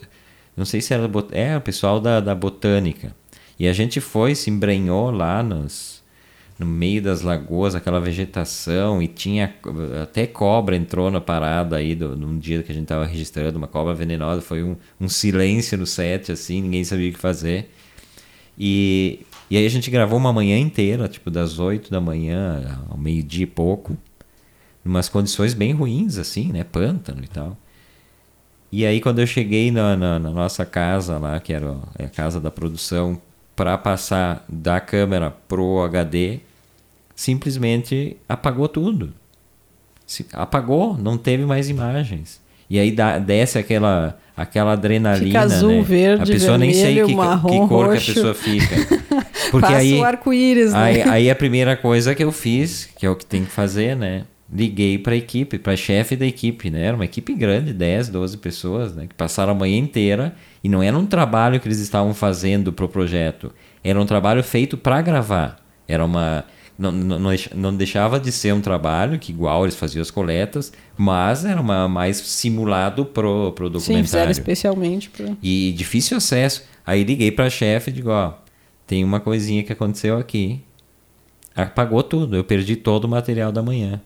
[0.56, 1.28] não sei se era bot...
[1.32, 3.14] é o pessoal da, da botânica
[3.58, 6.01] e a gente foi se embrenhou lá nos
[6.62, 9.54] no meio das lagoas aquela vegetação e tinha
[10.02, 13.68] até cobra entrou na parada aí do, num dia que a gente estava registrando uma
[13.68, 17.70] cobra venenosa foi um, um silêncio no set assim ninguém sabia o que fazer
[18.58, 19.20] e
[19.52, 23.42] e aí a gente gravou uma manhã inteira, tipo das 8 da manhã ao meio-dia
[23.42, 23.94] e pouco,
[24.82, 26.64] umas condições bem ruins, assim, né?
[26.64, 27.54] Pântano e tal.
[28.72, 32.40] E aí quando eu cheguei na, na, na nossa casa lá, que era a casa
[32.40, 33.20] da produção,
[33.54, 36.40] para passar da câmera pro HD,
[37.22, 39.14] simplesmente apagou tudo.
[40.04, 42.40] Se, apagou, não teve mais imagens.
[42.68, 45.26] E aí dá, desce aquela, aquela adrenalina.
[45.26, 45.82] Fica azul, né?
[45.82, 48.04] verde, a pessoa vermelho, nem sei que, marrom, que cor roxo.
[48.04, 48.76] que a pessoa fica.
[49.52, 50.78] Porque Passa aí, o arco-íris, né?
[50.78, 53.94] aí, aí a primeira coisa que eu fiz, que é o que tem que fazer,
[53.94, 54.24] né?
[54.52, 56.86] Liguei para a equipe, para chefe da equipe, né?
[56.86, 59.06] Era uma equipe grande, 10, 12 pessoas, né?
[59.06, 62.88] Que passaram a manhã inteira e não era um trabalho que eles estavam fazendo pro
[62.88, 63.52] projeto,
[63.84, 65.62] era um trabalho feito para gravar.
[65.86, 66.44] Era uma
[66.90, 71.44] não, não, não deixava de ser um trabalho que igual eles faziam as coletas, mas
[71.44, 73.98] era uma, mais simulado pro, pro documentário.
[73.98, 75.10] Sim, fizeram especialmente.
[75.10, 75.36] Pro...
[75.42, 76.64] E difícil acesso.
[76.84, 78.34] Aí liguei para a chefe e digo, ó,
[78.86, 80.60] tem uma coisinha que aconteceu aqui.
[81.54, 84.00] Apagou tudo, eu perdi todo o material da manhã.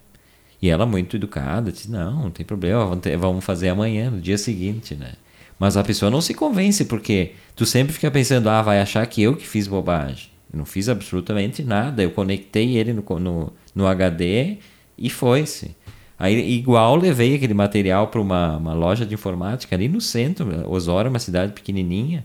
[0.60, 2.84] E ela muito educada, disse, não, não tem problema,
[3.18, 5.12] vamos fazer amanhã, no dia seguinte, né?
[5.58, 9.22] Mas a pessoa não se convence, porque tu sempre fica pensando, ah, vai achar que
[9.22, 10.35] eu que fiz bobagem.
[10.56, 12.02] Não fiz absolutamente nada.
[12.02, 14.58] Eu conectei ele no, no, no HD
[14.96, 15.76] e foi-se.
[16.18, 20.68] Aí, igual, levei aquele material para uma, uma loja de informática ali no centro.
[20.70, 22.24] Osório uma cidade pequenininha.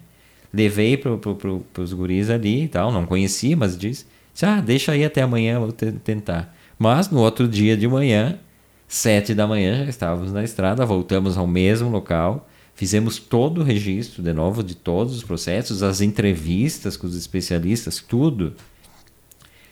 [0.53, 2.91] Levei para pro, os guris ali e tal.
[2.91, 4.05] Não conhecia, mas disse:
[4.41, 6.55] ah, deixa aí até amanhã, vou tentar.
[6.79, 8.39] Mas no outro dia de manhã,
[8.87, 14.23] sete da manhã, já estávamos na estrada, voltamos ao mesmo local Fizemos todo o registro,
[14.23, 18.53] de novo, de todos os processos, as entrevistas com os especialistas, tudo.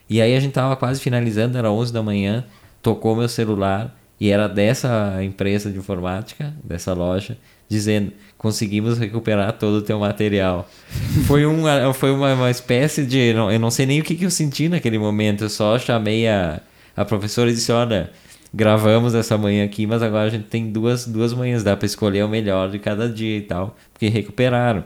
[0.10, 2.46] E aí a gente estava quase finalizando, era 11 da manhã,
[2.82, 7.38] tocou meu celular e era dessa empresa de informática, dessa loja,
[7.70, 10.70] dizendo: conseguimos recuperar todo o teu material.
[11.26, 13.18] foi um, foi uma, uma espécie de.
[13.18, 16.60] Eu não sei nem o que, que eu senti naquele momento, eu só chamei a,
[16.98, 18.12] a professora e disse: olha
[18.54, 22.24] gravamos essa manhã aqui, mas agora a gente tem duas, duas manhãs, dá para escolher
[22.24, 24.84] o melhor de cada dia e tal, porque recuperaram.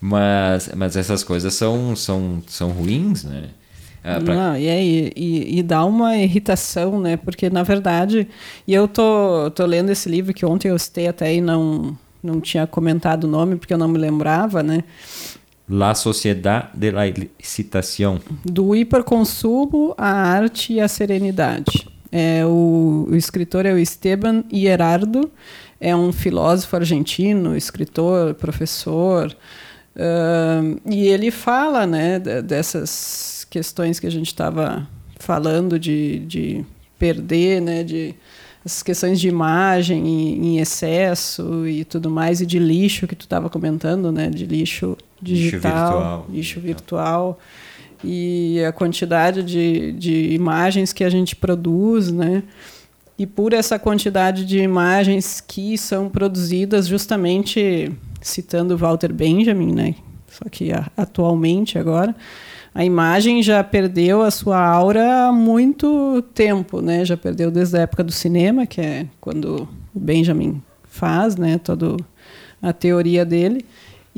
[0.00, 3.48] Mas, mas essas coisas são, são, são ruins, né?
[4.04, 4.34] Ah, pra...
[4.34, 7.16] Não, e, aí, e, e, dá uma irritação, né?
[7.16, 8.28] Porque, na verdade,
[8.66, 12.40] e eu tô, tô lendo esse livro que ontem eu citei até e não, não
[12.40, 14.84] tinha comentado o nome porque eu não me lembrava, né?
[15.68, 17.02] La Sociedade de la
[17.40, 18.20] Citação.
[18.44, 21.86] Do hiperconsumo, a arte e a serenidade.
[22.10, 25.30] É, o, o, escritor é o Esteban Hierardo,
[25.80, 29.36] é um filósofo argentino, escritor, professor,
[29.94, 36.64] uh, e ele fala né, dessas questões que a gente estava falando de, de
[36.98, 38.14] perder, né, de
[38.64, 43.22] essas questões de imagem em, em, excesso e tudo mais, e de lixo que tu
[43.22, 46.26] estava comentando, né, de lixo digital, lixo virtual.
[46.30, 47.38] Lixo virtual
[48.02, 52.42] e a quantidade de, de imagens que a gente produz, né?
[53.18, 59.94] E por essa quantidade de imagens que são produzidas justamente citando Walter Benjamin, né?
[60.28, 62.14] Só que atualmente agora
[62.74, 67.04] a imagem já perdeu a sua aura há muito tempo, né?
[67.04, 71.58] Já perdeu desde a época do cinema, que é quando o Benjamin faz, né?
[71.58, 71.96] Toda
[72.62, 73.64] a teoria dele.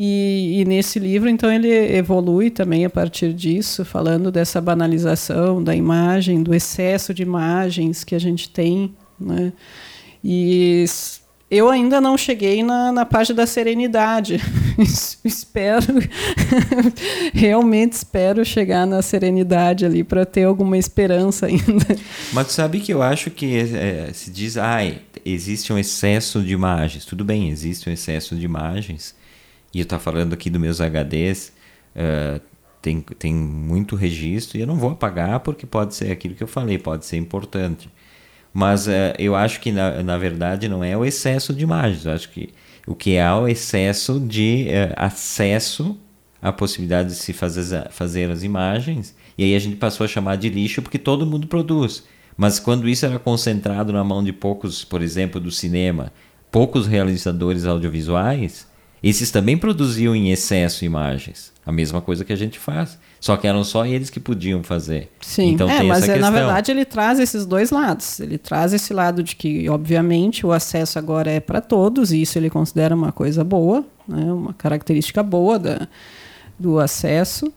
[0.03, 5.77] E, e, nesse livro, então, ele evolui também a partir disso, falando dessa banalização da
[5.77, 8.95] imagem, do excesso de imagens que a gente tem.
[9.21, 9.53] Né?
[10.25, 10.87] E
[11.51, 14.41] eu ainda não cheguei na, na página da serenidade.
[15.23, 15.85] espero,
[17.35, 21.95] realmente espero chegar na serenidade ali para ter alguma esperança ainda.
[22.33, 26.55] Mas tu sabe que eu acho que é, se diz, ai, existe um excesso de
[26.55, 27.05] imagens.
[27.05, 29.20] Tudo bem, existe um excesso de imagens
[29.73, 31.53] e eu estou falando aqui dos meus HDs, uh,
[31.95, 32.41] eh,
[32.83, 36.49] tem, tem muito registro e eu não vou apagar porque pode ser aquilo que eu
[36.49, 37.91] falei, pode ser importante.
[38.53, 42.05] Mas uh, eu acho que, na, na verdade, não é o excesso de imagens.
[42.05, 42.51] Eu acho que
[42.87, 45.97] o que é o excesso de uh, acesso
[46.43, 50.37] a possibilidade de se fazer, fazer as imagens, e aí a gente passou a chamar
[50.37, 52.05] de lixo porque todo mundo produz.
[52.37, 56.11] Mas quando isso era concentrado na mão de poucos, por exemplo, do cinema,
[56.51, 58.67] poucos realizadores audiovisuais,
[59.03, 61.53] esses também produziam em excesso imagens.
[61.65, 62.99] A mesma coisa que a gente faz.
[63.21, 65.11] Só que eram só eles que podiam fazer.
[65.21, 68.19] Sim, então, é, tem mas essa é, na verdade ele traz esses dois lados.
[68.19, 72.39] Ele traz esse lado de que, obviamente, o acesso agora é para todos, e isso
[72.39, 75.87] ele considera uma coisa boa, né, uma característica boa da,
[76.59, 77.53] do acesso.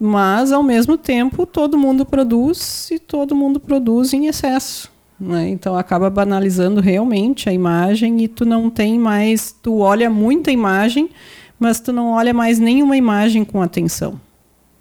[0.00, 4.90] Mas, ao mesmo tempo, todo mundo produz e todo mundo produz em excesso.
[5.20, 5.48] Né?
[5.48, 11.10] Então acaba banalizando realmente a imagem e tu não tem mais, tu olha muita imagem,
[11.58, 14.20] mas tu não olha mais nenhuma imagem com atenção.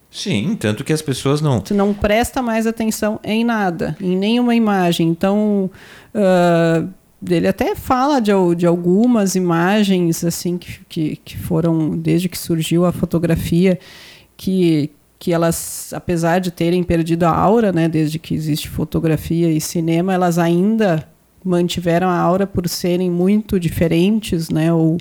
[0.09, 1.59] Sim, tanto que as pessoas não.
[1.59, 5.09] Tu não presta mais atenção em nada, em nenhuma imagem.
[5.09, 5.69] Então,
[6.13, 6.89] uh,
[7.29, 12.85] ele até fala de, de, algumas imagens assim que, que, que foram desde que surgiu
[12.85, 13.79] a fotografia
[14.35, 19.59] que que elas, apesar de terem perdido a aura, né, desde que existe fotografia e
[19.59, 21.07] cinema, elas ainda
[21.43, 24.97] mantiveram a aura por serem muito diferentes, né, ou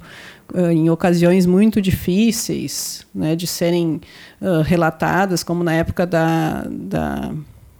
[0.55, 4.01] uh, em ocasiões muito difíceis, né, de serem
[4.41, 7.33] uh, relatadas, como na época da, da,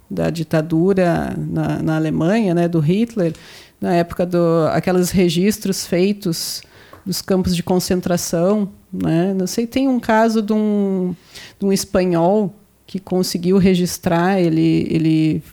[0.09, 3.33] da ditadura na, na Alemanha, né, do Hitler,
[3.79, 6.61] na época do aqueles registros feitos
[7.05, 9.33] dos campos de concentração, né?
[9.33, 11.15] Não sei, tem um caso de um,
[11.59, 12.53] de um espanhol
[12.85, 15.43] que conseguiu registrar, ele ele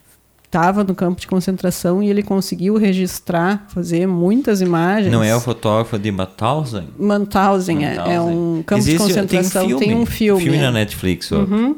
[0.54, 5.12] estava no campo de concentração e ele conseguiu registrar, fazer muitas imagens.
[5.12, 6.88] Não é o fotógrafo de Mauthausen?
[6.96, 10.42] Mauthausen, é, é um campo Existe, de concentração, tem, tem, um filme.
[10.42, 11.32] Filme na Netflix.
[11.32, 11.74] Uhum.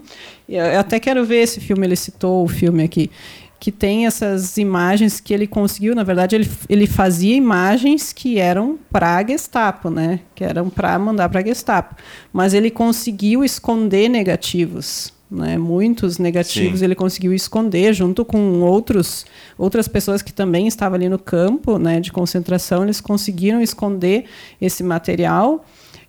[0.47, 3.11] Eu até quero ver esse filme, ele citou o filme aqui
[3.59, 8.79] que tem essas imagens que ele conseguiu, na verdade ele, ele fazia imagens que eram
[8.91, 10.21] para a Gestapo, né?
[10.35, 11.97] Que eram para mandar para a Gestapo,
[12.33, 15.57] mas ele conseguiu esconder negativos, né?
[15.57, 16.85] Muitos negativos Sim.
[16.85, 19.25] ele conseguiu esconder junto com outros
[19.57, 24.25] outras pessoas que também estavam ali no campo, né, de concentração, eles conseguiram esconder
[24.61, 25.65] esse material.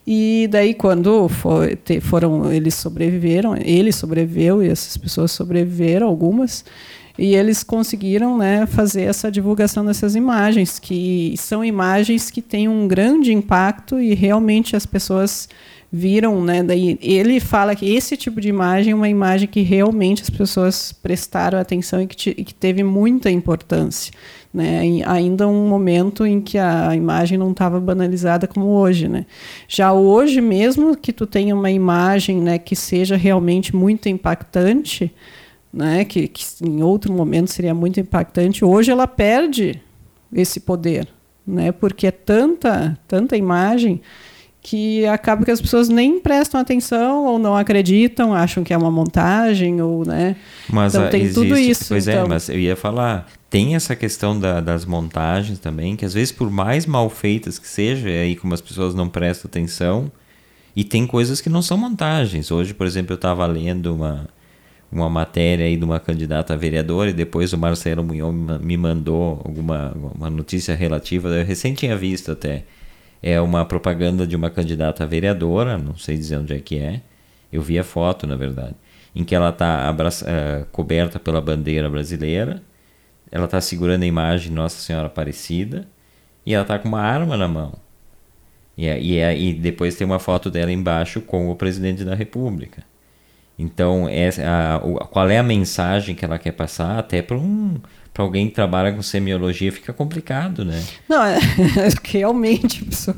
[0.10, 6.64] E daí quando for, te, foram eles sobreviveram, ele sobreviveu e essas pessoas sobreviveram algumas.
[7.18, 12.88] E eles conseguiram né, fazer essa divulgação dessas imagens, que são imagens que têm um
[12.88, 15.50] grande impacto e realmente as pessoas
[15.92, 16.62] viram, né?
[16.64, 20.92] Daí ele fala que esse tipo de imagem é uma imagem que realmente as pessoas
[20.92, 24.14] prestaram atenção e que, e que teve muita importância,
[24.54, 24.82] né?
[25.06, 29.26] Ainda um momento em que a imagem não estava banalizada como hoje, né?
[29.68, 35.14] Já hoje mesmo que tu tenha uma imagem, né, que seja realmente muito impactante,
[35.72, 39.82] né, que, que em outro momento seria muito impactante, hoje ela perde
[40.34, 41.08] esse poder,
[41.46, 44.02] né, porque é tanta, tanta imagem
[44.62, 48.92] que acaba que as pessoas nem prestam atenção ou não acreditam, acham que é uma
[48.92, 50.36] montagem ou, né?
[50.68, 51.86] Mas então tem existe, tudo isso.
[51.88, 52.26] Pois então.
[52.26, 56.34] é, mas eu ia falar, tem essa questão da, das montagens também, que às vezes
[56.34, 60.12] por mais mal feitas que seja, aí como as pessoas não prestam atenção,
[60.76, 62.52] e tem coisas que não são montagens.
[62.52, 64.28] Hoje, por exemplo, eu estava lendo uma
[64.92, 69.42] uma matéria aí de uma candidata a vereadora e depois o Marcelo Munhol me mandou
[69.46, 72.64] alguma uma notícia relativa, eu recém tinha visto até.
[73.22, 77.02] É uma propaganda de uma candidata a vereadora, não sei dizer onde é que é.
[77.52, 78.76] Eu vi a foto, na verdade,
[79.16, 82.62] em que ela está uh, coberta pela bandeira brasileira,
[83.32, 85.88] ela está segurando a imagem de Nossa Senhora Aparecida
[86.46, 87.74] e ela está com uma arma na mão.
[88.78, 92.84] E, e, e depois tem uma foto dela embaixo com o presidente da República.
[93.58, 97.00] Então, essa, a, qual é a mensagem que ela quer passar?
[97.00, 97.76] Até para um,
[98.18, 100.84] alguém que trabalha com semiologia fica complicado, né?
[101.08, 101.40] Não, é,
[102.04, 103.18] realmente, pessoa.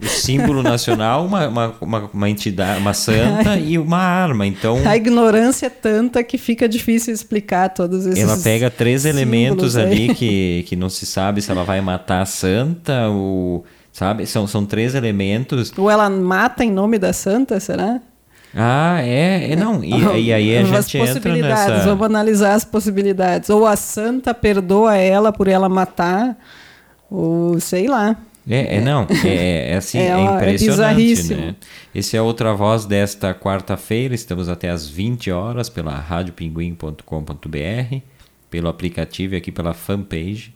[0.00, 4.46] O símbolo nacional, uma, uma, uma, uma entidade, uma santa e uma arma.
[4.46, 8.18] Então, a ignorância é tanta que fica difícil explicar todos esses.
[8.18, 12.26] Ela pega três elementos ali que, que não se sabe se ela vai matar a
[12.26, 13.64] santa ou.
[13.92, 14.24] Sabe?
[14.24, 15.70] São, são três elementos.
[15.76, 18.00] Ou ela mata em nome da santa, será?
[18.54, 19.84] Ah, é, é não.
[19.84, 21.84] E, e aí a gente entra nessa...
[21.84, 23.50] vamos analisar as possibilidades.
[23.50, 26.36] Ou a santa perdoa ela por ela matar,
[27.10, 28.16] ou sei lá.
[28.48, 31.54] É, é não, é, é assim, É é, é impressionante, né?
[31.94, 37.96] Esse é outra voz desta quarta-feira, estamos até às 20 horas pela radiopinguim.com.br,
[38.50, 40.54] pelo aplicativo e aqui pela fanpage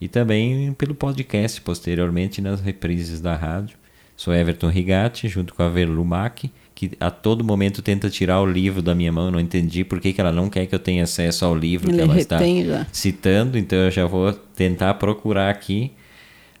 [0.00, 3.76] e também pelo podcast posteriormente nas reprises da rádio.
[4.16, 8.46] Sou Everton Rigatti, junto com a Verlu Mack, que a todo momento tenta tirar o
[8.46, 9.26] livro da minha mão.
[9.26, 11.90] Eu não entendi por que, que ela não quer que eu tenha acesso ao livro
[11.90, 12.86] Ele que ela está já.
[12.92, 15.92] citando, então eu já vou tentar procurar aqui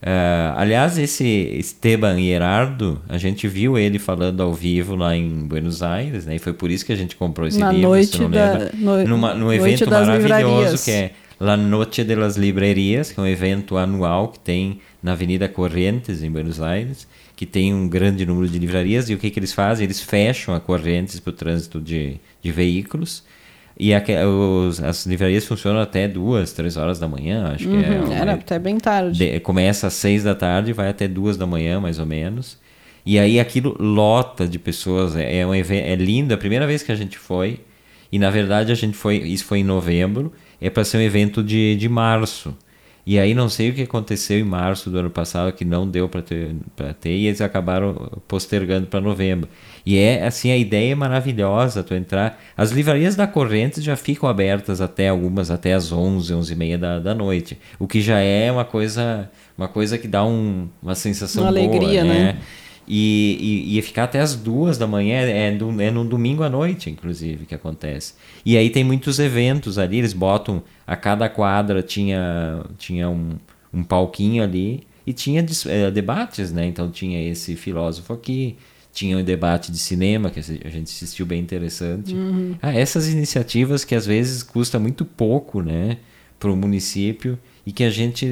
[0.02, 5.80] Uh, aliás, esse Esteban Gerardo, a gente viu ele falando ao vivo lá em Buenos
[5.80, 6.34] Aires, né?
[6.34, 9.06] E foi por isso que a gente comprou esse Na livro, noite se da, no,
[9.06, 10.84] Numa, num noite evento das maravilhoso livrarias.
[10.84, 15.12] que é La Noche de las Librerias, que é um evento anual que tem na
[15.12, 17.06] Avenida Corrientes, em Buenos Aires,
[17.42, 19.10] que tem um grande número de livrarias.
[19.10, 19.82] E o que, que eles fazem?
[19.84, 23.24] Eles fecham a Corrientes para o trânsito de, de veículos.
[23.76, 27.90] E aque- os- as livrarias funcionam até duas, três horas da manhã, acho que é.
[27.98, 29.18] Uhum, uma- era até bem tarde.
[29.18, 32.58] de- começa às seis da tarde e vai até duas da manhã, mais ou menos.
[33.04, 35.16] E aí aquilo lota de pessoas.
[35.16, 36.32] É, é um evento, é lindo.
[36.32, 37.58] É a primeira vez que a gente foi.
[38.12, 39.16] E na verdade a gente foi.
[39.16, 40.32] Isso foi em novembro.
[40.60, 42.56] É para ser um evento de, de março.
[43.04, 46.08] E aí não sei o que aconteceu em março do ano passado que não deu
[46.08, 47.94] para ter, pra ter e eles acabaram
[48.28, 49.48] postergando para novembro.
[49.84, 52.40] E é assim a ideia é maravilhosa, tu entrar.
[52.56, 56.78] As livrarias da Correntes já ficam abertas até algumas até às 11, 11 e meia
[56.78, 59.28] da, da noite, o que já é uma coisa
[59.58, 62.38] uma coisa que dá um, uma sensação Uma boa, alegria, né?
[62.94, 63.38] E,
[63.70, 66.90] e, e ficar até as duas da manhã é, do, é no domingo à noite,
[66.90, 68.12] inclusive, que acontece.
[68.44, 73.30] E aí tem muitos eventos ali, eles botam, a cada quadra tinha, tinha um,
[73.72, 76.66] um palquinho ali e tinha eh, debates, né?
[76.66, 78.58] Então tinha esse filósofo aqui,
[78.92, 82.14] tinha um debate de cinema que a gente assistiu bem interessante.
[82.60, 85.96] Ah, essas iniciativas que às vezes custa muito pouco, né?
[86.38, 88.26] Para o município e que a gente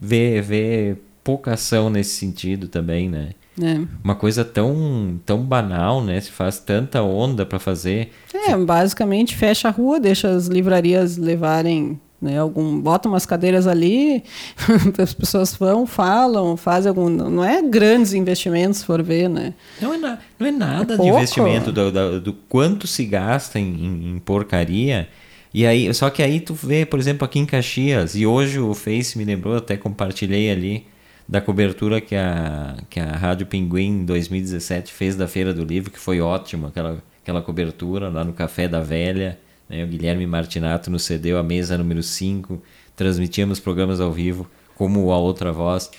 [0.00, 3.32] vê, vê pouca ação nesse sentido também, né?
[3.62, 3.80] É.
[4.04, 6.20] Uma coisa tão, tão banal, né?
[6.20, 8.12] Se faz tanta onda para fazer.
[8.34, 14.22] É, basicamente fecha a rua, deixa as livrarias levarem, né, algum, bota umas cadeiras ali,
[14.98, 19.52] as pessoas vão, falam, fazem algum, não é grandes investimentos, se for ver, né?
[19.80, 23.58] Não é, na- não é nada É de investimento do, do, do quanto se gasta
[23.58, 25.08] em, em- porcaria.
[25.52, 28.74] E aí, só que aí tu vê, por exemplo, aqui em Caxias, e hoje o
[28.74, 30.86] Face me lembrou, até compartilhei ali,
[31.28, 35.90] da cobertura que a, que a Rádio Pinguim em 2017 fez da Feira do Livro,
[35.90, 39.38] que foi ótimo, aquela, aquela cobertura lá no Café da Velha.
[39.68, 39.82] Né?
[39.82, 42.62] O Guilherme Martinato nos cedeu a mesa número 5,
[42.94, 45.90] transmitíamos programas ao vivo, como a outra voz,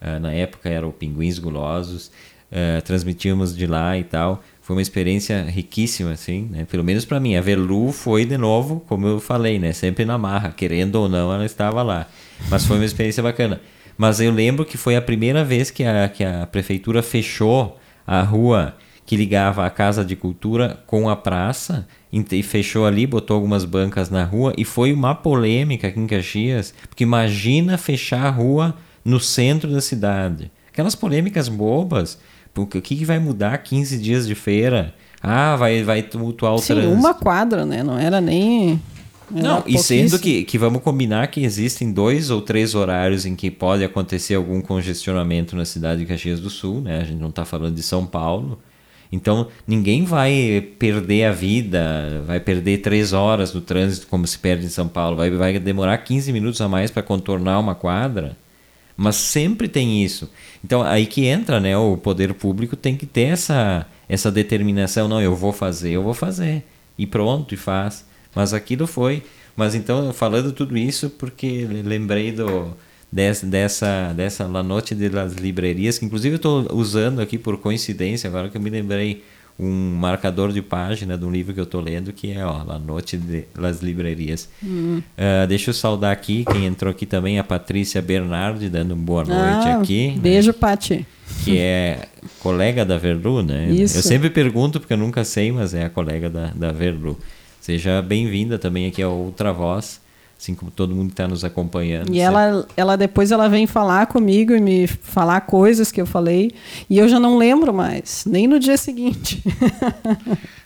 [0.00, 2.10] ah, na época era o Pinguins Gulosos,
[2.50, 4.42] ah, transmitíamos de lá e tal.
[4.62, 6.64] Foi uma experiência riquíssima, assim, né?
[6.70, 7.34] Pelo menos para mim.
[7.34, 9.72] A Verlu foi de novo, como eu falei, né?
[9.72, 12.06] Sempre na marra, querendo ou não, ela estava lá.
[12.48, 13.60] Mas foi uma experiência bacana.
[14.00, 18.22] Mas eu lembro que foi a primeira vez que a, que a prefeitura fechou a
[18.22, 18.74] rua
[19.04, 24.08] que ligava a Casa de Cultura com a praça e fechou ali, botou algumas bancas
[24.08, 28.74] na rua e foi uma polêmica aqui em Caxias, porque imagina fechar a rua
[29.04, 30.50] no centro da cidade.
[30.72, 32.18] Aquelas polêmicas bobas,
[32.54, 34.94] porque o que, que vai mudar 15 dias de feira?
[35.22, 36.94] Ah, vai, vai tumultuar o Sim, trânsito.
[36.94, 37.82] uma quadra, né?
[37.82, 38.80] Não era nem.
[39.30, 43.50] Não, e sendo que, que vamos combinar que existem dois ou três horários em que
[43.50, 47.00] pode acontecer algum congestionamento na cidade de Caxias do Sul, né?
[47.00, 48.58] A gente não está falando de São Paulo.
[49.12, 54.66] Então, ninguém vai perder a vida, vai perder três horas no trânsito como se perde
[54.66, 55.16] em São Paulo.
[55.16, 58.36] Vai, vai demorar 15 minutos a mais para contornar uma quadra.
[58.96, 60.30] Mas sempre tem isso.
[60.64, 61.76] Então, aí que entra, né?
[61.76, 65.08] O poder público tem que ter essa, essa determinação.
[65.08, 66.64] Não, eu vou fazer, eu vou fazer.
[66.96, 68.04] E pronto, e faz.
[68.34, 69.22] Mas aquilo foi.
[69.56, 72.74] Mas então, falando tudo isso, porque lembrei do,
[73.10, 77.58] dessa, dessa, dessa La Noche de las Librerias, que inclusive eu estou usando aqui por
[77.58, 79.22] coincidência, agora que eu me lembrei,
[79.58, 82.78] um marcador de página de um livro que eu estou lendo, que é ó, La
[82.78, 84.48] Noche de las Librerias.
[85.18, 89.68] Ah, deixa eu saudar aqui, quem entrou aqui também, a Patrícia Bernardi, dando boa noite
[89.68, 90.12] Ah, aqui.
[90.12, 90.18] né?
[90.22, 91.06] Beijo, Pati.
[91.44, 92.06] que é
[92.38, 93.70] colega da Verlu, né?
[93.70, 93.98] Isso.
[93.98, 97.18] Eu sempre pergunto porque eu nunca sei, mas é a colega da, da Verlu.
[97.70, 100.00] Seja bem-vinda também aqui ao Outra Voz,
[100.36, 102.12] assim como todo mundo que está nos acompanhando.
[102.12, 106.50] E ela, ela depois ela vem falar comigo e me falar coisas que eu falei
[106.90, 109.40] e eu já não lembro mais, nem no dia seguinte.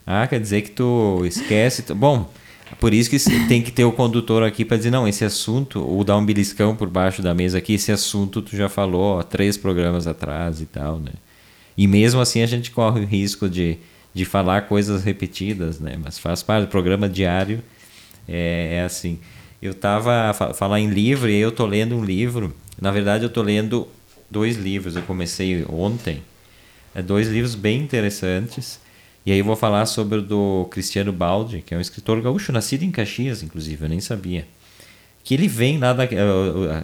[0.07, 1.83] Ah, quer dizer que tu esquece.
[1.83, 2.31] tu- Bom,
[2.79, 6.05] por isso que tem que ter o condutor aqui para dizer, não, esse assunto, ou
[6.05, 9.57] dar um beliscão por baixo da mesa aqui, esse assunto tu já falou ó, três
[9.59, 11.13] programas atrás e tal, né?
[11.77, 13.79] E mesmo assim a gente corre o risco de,
[14.15, 15.99] de falar coisas repetidas, né?
[16.03, 17.63] Mas faz parte do programa diário,
[18.29, 19.19] é, é assim.
[19.61, 22.55] Eu tava a fa- falar em livro e eu tô lendo um livro.
[22.81, 23.89] Na verdade, eu tô lendo
[24.31, 24.95] dois livros.
[24.95, 26.23] Eu comecei ontem.
[26.95, 28.79] É dois livros bem interessantes.
[29.27, 32.53] E aí eu vou falar sobre o do Cristiano Baldi, que é um escritor gaúcho,
[32.53, 34.47] nascido em Caxias, inclusive, eu nem sabia.
[35.25, 36.05] Que ele vem lá da,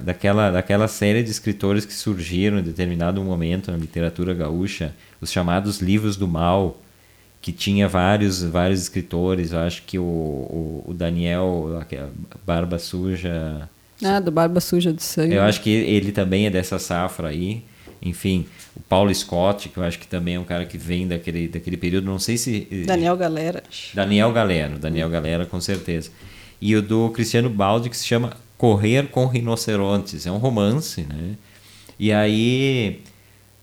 [0.03, 5.81] daquela, daquela série de escritores que surgiram em determinado momento na literatura gaúcha, os chamados
[5.81, 6.81] livros do mal,
[7.41, 9.53] que tinha vários, vários escritores.
[9.53, 11.83] Eu acho que o, o, o Daniel,
[12.47, 13.69] Barba Suja,
[14.05, 15.35] Ah, do Barba Suja de Sangue.
[15.35, 17.63] Eu acho que ele também é dessa safra aí.
[18.03, 21.49] Enfim, o Paulo Scott, que eu acho que também é um cara que vem daquele,
[21.49, 22.67] daquele período, não sei se...
[22.87, 23.63] Daniel Galera.
[23.93, 26.11] Daniel Galera, Daniel Galera, com certeza.
[26.61, 30.27] E o do Cristiano Baldi, que se chama Correr com Rinocerontes.
[30.27, 31.35] É um romance, né?
[31.99, 33.03] E aí...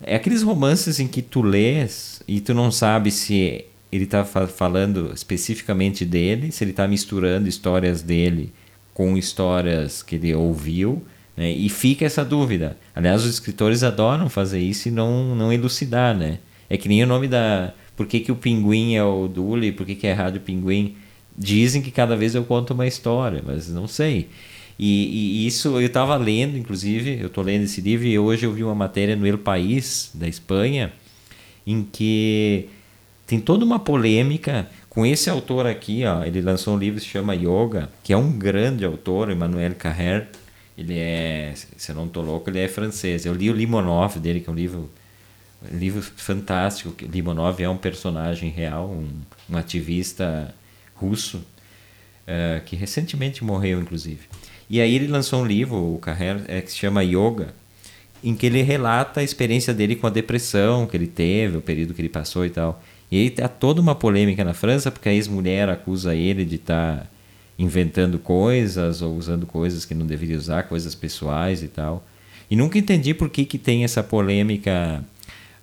[0.02, 5.12] É aqueles romances em que tu lês e tu não sabe se ele está falando
[5.14, 8.54] especificamente dele, se ele está misturando histórias dele
[8.93, 11.04] com histórias que ele ouviu,
[11.36, 11.52] né?
[11.52, 12.78] e fica essa dúvida.
[12.95, 16.39] Aliás, os escritores adoram fazer isso e não, não elucidar, né?
[16.70, 17.74] É que nem o nome da...
[17.95, 20.95] Por que, que o pinguim é o Dule, por que, que é Rádio Pinguim?
[21.36, 24.30] Dizem que cada vez eu conto uma história, mas não sei.
[24.80, 28.53] E, e isso eu estava lendo, inclusive, eu estou lendo esse livro e hoje eu
[28.53, 30.93] vi uma matéria no El País, da Espanha,
[31.65, 32.69] em que
[33.25, 37.11] tem toda uma polêmica com esse autor aqui, ó, ele lançou um livro que se
[37.11, 40.25] chama Yoga, que é um grande autor, Emmanuel Carrère.
[40.75, 43.23] Ele é, se eu não estou louco, ele é francês.
[43.23, 44.89] Eu li o Limonov dele, que é um livro,
[45.71, 46.95] um livro fantástico.
[47.05, 49.07] Limonov é um personagem real, um,
[49.47, 50.51] um ativista
[50.95, 54.21] russo, uh, que recentemente morreu, inclusive.
[54.70, 57.53] E aí ele lançou um livro, o Carrère, é, que se chama Yoga,
[58.24, 61.93] em que ele relata a experiência dele com a depressão que ele teve, o período
[61.93, 62.82] que ele passou e tal.
[63.09, 66.97] E aí tá toda uma polêmica na França, porque a ex-mulher acusa ele de estar
[66.97, 67.07] tá
[67.57, 72.05] inventando coisas ou usando coisas que não deveria usar, coisas pessoais e tal.
[72.49, 75.03] E nunca entendi por que, que tem essa polêmica,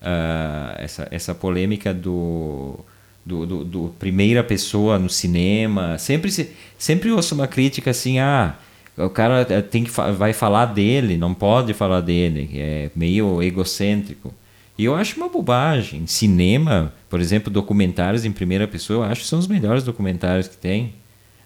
[0.01, 2.79] uh, essa, essa polêmica do,
[3.25, 5.99] do, do, do, primeira pessoa no cinema.
[5.99, 8.57] Sempre, se, sempre ouço uma crítica assim, ah,
[8.97, 14.33] o cara tem que vai falar dele, não pode falar dele, é meio egocêntrico.
[14.77, 16.07] E eu acho uma bobagem.
[16.07, 20.57] Cinema, por exemplo, documentários em primeira pessoa, eu acho que são os melhores documentários que
[20.57, 20.95] tem.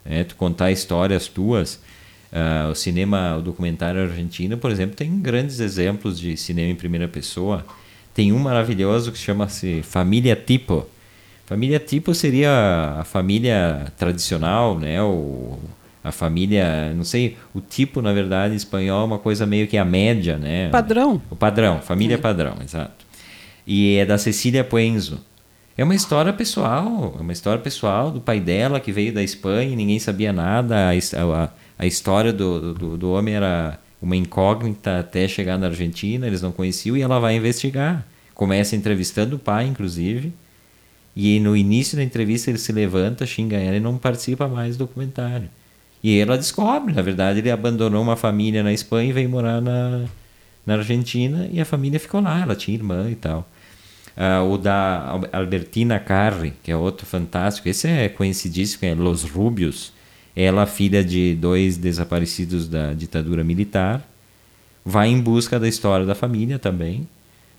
[0.05, 1.79] É, tu contar histórias tuas.
[2.31, 7.07] Uh, o cinema, o documentário argentino, por exemplo, tem grandes exemplos de cinema em primeira
[7.07, 7.65] pessoa.
[8.13, 10.87] Tem um maravilhoso que chama-se Família Tipo.
[11.45, 15.01] Família Tipo seria a família tradicional, né?
[15.01, 15.57] O,
[16.09, 19.85] a família, não sei, o tipo, na verdade, espanhol é uma coisa meio que a
[19.85, 20.69] média, né?
[20.69, 21.21] Padrão.
[21.29, 22.17] O padrão, família é.
[22.17, 23.09] padrão, exato
[23.69, 25.19] e é da Cecília Puenzo.
[25.77, 29.71] É uma história pessoal, é uma história pessoal do pai dela que veio da Espanha
[29.71, 30.89] e ninguém sabia nada.
[30.89, 36.25] A, a, a história do, do, do, homem era uma incógnita até chegar na Argentina,
[36.25, 38.05] eles não conheciam e ela vai investigar.
[38.33, 40.33] Começa entrevistando o pai, inclusive,
[41.15, 44.85] e no início da entrevista ele se levanta, xinga ela e não participa mais do
[44.85, 45.49] documentário.
[46.01, 50.05] E ela descobre, na verdade, ele abandonou uma família na Espanha e veio morar na,
[50.65, 53.49] na Argentina e a família ficou lá, ela tinha irmã e tal.
[54.15, 57.69] Uh, o da Albertina Carri, que é outro fantástico.
[57.69, 59.93] Esse é conhecidíssimo, é Los Rubios.
[60.35, 64.05] Ela, filha de dois desaparecidos da ditadura militar,
[64.85, 67.07] vai em busca da história da família também,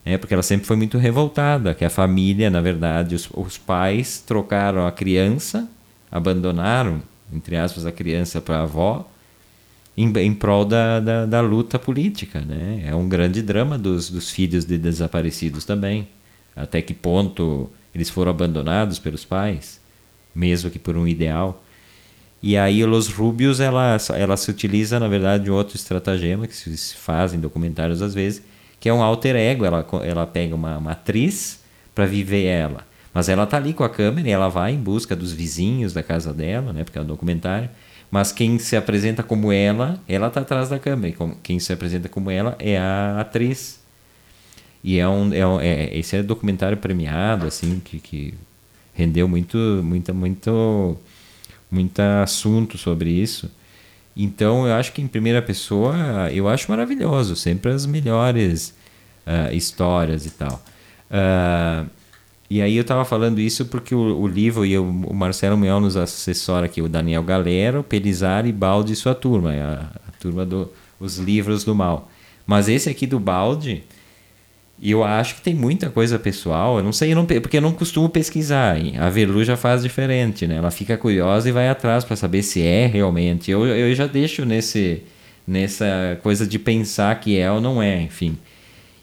[0.04, 0.18] né?
[0.18, 4.86] porque ela sempre foi muito revoltada, que a família, na verdade, os, os pais trocaram
[4.86, 5.68] a criança,
[6.10, 7.02] abandonaram,
[7.32, 9.08] entre aspas, a criança para a avó,
[9.96, 12.40] em, em prol da, da, da, luta política.
[12.40, 12.84] Né?
[12.86, 16.08] É um grande drama dos, dos filhos de desaparecidos também
[16.54, 19.80] até que ponto eles foram abandonados pelos pais,
[20.34, 21.62] mesmo que por um ideal.
[22.42, 26.94] E aí Los Rubios ela, ela se utiliza na verdade de outro estratagema que se
[26.96, 28.42] faz em documentários às vezes,
[28.78, 29.64] que é um alter ego.
[29.64, 31.60] Ela, ela pega uma, uma atriz
[31.94, 35.16] para viver ela, mas ela tá ali com a câmera e ela vai em busca
[35.16, 37.68] dos vizinhos da casa dela, né, porque é um documentário.
[38.10, 41.14] Mas quem se apresenta como ela, ela tá atrás da câmera.
[41.42, 43.78] Quem se apresenta como ela é a atriz.
[44.82, 48.34] E é um, é, um, é esse é documentário premiado, assim, que, que
[48.92, 50.98] rendeu muito, muito, muito,
[51.70, 53.48] muito assunto sobre isso.
[54.16, 55.94] Então, eu acho que em primeira pessoa,
[56.32, 58.74] eu acho maravilhoso, sempre as melhores
[59.24, 60.62] uh, histórias e tal.
[61.10, 61.88] Uh,
[62.50, 65.80] e aí eu estava falando isso porque o, o livro, e eu, o Marcelo Munhol
[65.80, 70.12] nos assessora aqui, o Daniel Galera, o Pelizar Balde e sua turma, é a, a
[70.18, 70.68] turma dos
[71.16, 72.10] do, livros do mal.
[72.44, 73.84] Mas esse aqui do Balde,
[74.82, 76.78] eu acho que tem muita coisa pessoal.
[76.78, 78.76] Eu não sei, eu não, porque eu não costumo pesquisar.
[78.98, 80.56] A Velu já faz diferente, né?
[80.56, 83.48] Ela fica curiosa e vai atrás para saber se é realmente.
[83.48, 85.04] Eu, eu já deixo nesse,
[85.46, 88.36] nessa coisa de pensar que é ou não é, enfim.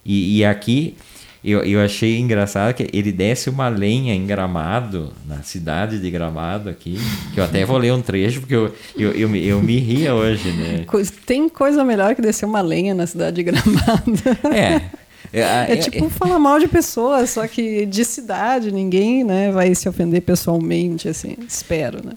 [0.05, 0.97] E, e aqui
[1.43, 6.69] eu, eu achei engraçado que ele desce uma lenha em Gramado, na cidade de Gramado
[6.69, 6.97] aqui,
[7.33, 10.13] que eu até vou ler um trecho, porque eu, eu, eu, me, eu me ria
[10.15, 10.85] hoje, né?
[11.25, 14.13] Tem coisa melhor que descer uma lenha na cidade de Gramado.
[14.53, 15.07] É.
[15.33, 19.51] É, é, é tipo é, falar mal de pessoas, só que de cidade, ninguém né,
[19.51, 22.13] vai se ofender pessoalmente, assim, espero, né?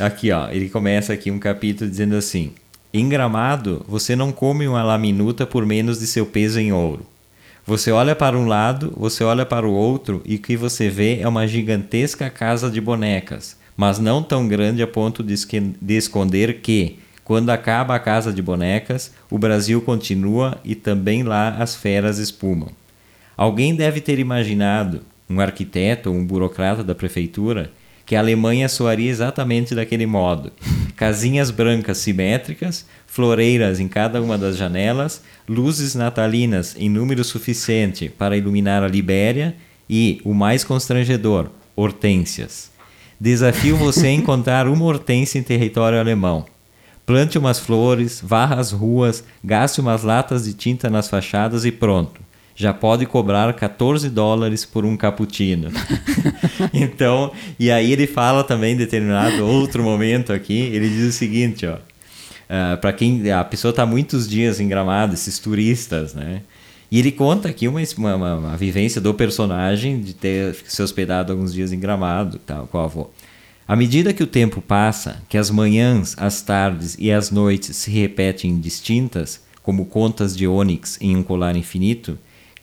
[0.00, 2.52] Aqui, ó, ele começa aqui um capítulo dizendo assim:
[2.92, 7.06] Em Gramado, você não come uma laminuta por menos de seu peso em ouro.
[7.66, 11.18] Você olha para um lado, você olha para o outro e o que você vê
[11.18, 16.60] é uma gigantesca casa de bonecas, mas não tão grande a ponto de, de esconder
[16.60, 22.18] que, quando acaba a casa de bonecas, o Brasil continua e também lá as feras
[22.18, 22.68] espumam.
[23.36, 27.72] Alguém deve ter imaginado, um arquiteto ou um burocrata da prefeitura,
[28.06, 30.52] que a Alemanha soaria exatamente daquele modo.
[30.94, 38.36] Casinhas brancas simétricas, floreiras em cada uma das janelas, luzes natalinas em número suficiente para
[38.36, 39.56] iluminar a Libéria
[39.90, 42.70] e, o mais constrangedor, hortênsias.
[43.18, 46.46] Desafio você a encontrar uma hortência em território alemão.
[47.04, 52.25] Plante umas flores, varra as ruas, gaste umas latas de tinta nas fachadas e pronto
[52.56, 55.70] já pode cobrar 14 dólares por um cappuccino.
[56.72, 57.30] então,
[57.60, 61.74] e aí ele fala também em determinado outro momento aqui, ele diz o seguinte, ó,
[61.74, 61.78] uh,
[62.48, 66.40] ah, para quem a pessoa está muitos dias em Gramado, esses turistas, né?
[66.90, 71.52] E ele conta aqui uma, uma, uma, vivência do personagem de ter se hospedado alguns
[71.52, 73.10] dias em Gramado, tal, com a avó.
[73.68, 77.90] À medida que o tempo passa, que as manhãs, as tardes e as noites se
[77.90, 82.16] repetem distintas, como contas de ônix em um colar infinito,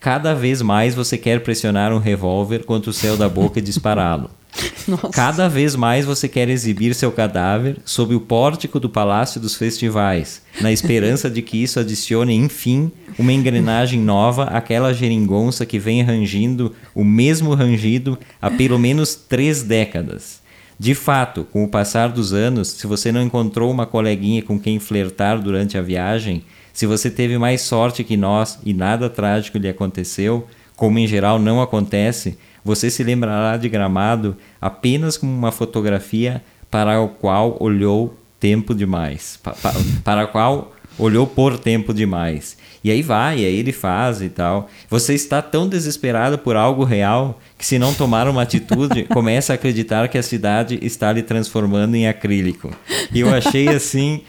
[0.04, 4.28] cada vez mais você quer pressionar um revólver contra o céu da boca e dispará-lo.
[5.14, 10.42] Cada vez mais você quer exibir seu cadáver sob o pórtico do Palácio dos Festivais,
[10.60, 16.74] na esperança de que isso adicione, enfim, uma engrenagem nova àquela geringonça que vem rangindo
[16.94, 20.42] o mesmo rangido há pelo menos três décadas.
[20.78, 24.78] De fato, com o passar dos anos, se você não encontrou uma coleguinha com quem
[24.78, 26.44] flertar durante a viagem,
[26.74, 31.38] se você teve mais sorte que nós e nada trágico lhe aconteceu, como em geral
[31.38, 38.18] não acontece, você se lembrará de Gramado apenas como uma fotografia para a qual olhou
[38.40, 39.38] tempo demais,
[40.02, 42.56] para a qual olhou por tempo demais.
[42.84, 44.68] E aí vai, e aí ele faz e tal.
[44.90, 49.54] Você está tão desesperado por algo real que, se não tomar uma atitude, começa a
[49.54, 52.70] acreditar que a cidade está lhe transformando em acrílico.
[53.10, 54.20] E eu achei assim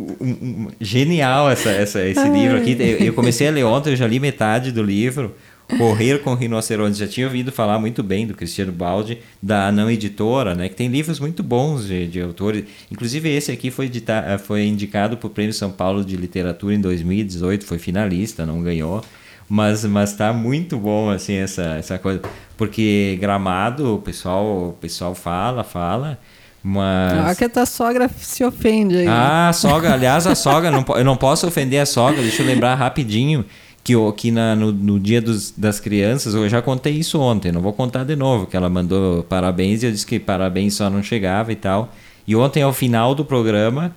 [0.00, 2.32] um, um, genial essa, essa, esse Ai.
[2.32, 2.76] livro aqui.
[2.98, 5.32] Eu comecei a ler ontem, eu já li metade do livro.
[5.76, 6.98] Correr com Rinocerontes.
[6.98, 10.68] Já tinha ouvido falar muito bem do Cristiano Baldi, da Não Editora, né?
[10.68, 12.64] que tem livros muito bons de, de autores.
[12.90, 16.74] Inclusive, esse aqui foi, editar, eh, foi indicado para o Prêmio São Paulo de Literatura
[16.74, 19.02] em 2018, foi finalista, não ganhou.
[19.48, 22.22] Mas, mas tá muito bom assim essa, essa coisa.
[22.56, 26.18] Porque gramado, o pessoal, o pessoal fala, fala.
[26.62, 27.30] Mas...
[27.30, 29.08] Ah, que a tua sogra se ofende aí.
[29.08, 32.46] Ah, a sogra, aliás, a sogra, não, eu não posso ofender a sogra, deixa eu
[32.46, 33.44] lembrar rapidinho
[33.82, 37.60] que, que na, no, no dia dos, das crianças, eu já contei isso ontem, não
[37.60, 41.02] vou contar de novo, que ela mandou parabéns e eu disse que parabéns só não
[41.02, 41.92] chegava e tal.
[42.26, 43.94] E ontem, ao final do programa,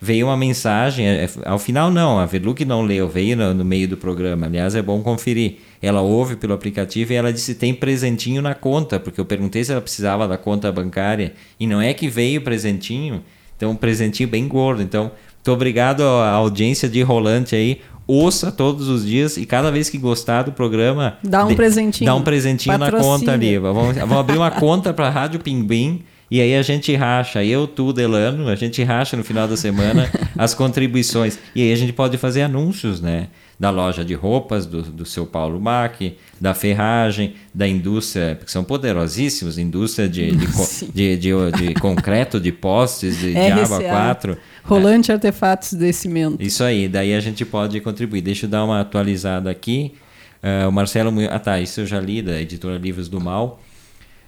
[0.00, 3.64] veio uma mensagem, é, é, ao final não, a Verluc não leu, veio no, no,
[3.64, 5.56] meio do programa, aliás é bom conferir.
[5.80, 9.72] Ela ouve pelo aplicativo e ela disse tem presentinho na conta, porque eu perguntei se
[9.72, 13.22] ela precisava da conta bancária e não é que veio presentinho,
[13.56, 14.82] então um presentinho bem gordo.
[14.82, 19.88] Então, muito obrigado à audiência de Rolante aí ouça todos os dias e cada vez
[19.88, 21.18] que gostar do programa.
[21.22, 22.06] Dá um de, presentinho.
[22.06, 23.58] Dá um presentinho na conta ali.
[23.58, 26.02] Vamos, vamos abrir uma conta para a Rádio Pinguim.
[26.30, 30.10] E aí a gente racha, eu, tu, Delano, a gente racha no final da semana
[30.36, 31.38] as contribuições.
[31.54, 33.28] E aí a gente pode fazer anúncios, né?
[33.58, 36.00] Da loja de roupas do, do seu Paulo Mac,
[36.40, 40.46] da ferragem, da indústria, porque são poderosíssimos, indústria de, de,
[40.92, 44.36] de, de, de concreto, de postes, de, de aba 4.
[44.64, 45.14] Rolante é.
[45.14, 46.42] Artefatos de Cimento.
[46.42, 48.22] Isso aí, daí a gente pode contribuir.
[48.22, 49.94] Deixa eu dar uma atualizada aqui.
[50.42, 51.12] Uh, o Marcelo.
[51.30, 53.60] Ah, tá, isso eu já li da editora Livros do Mal.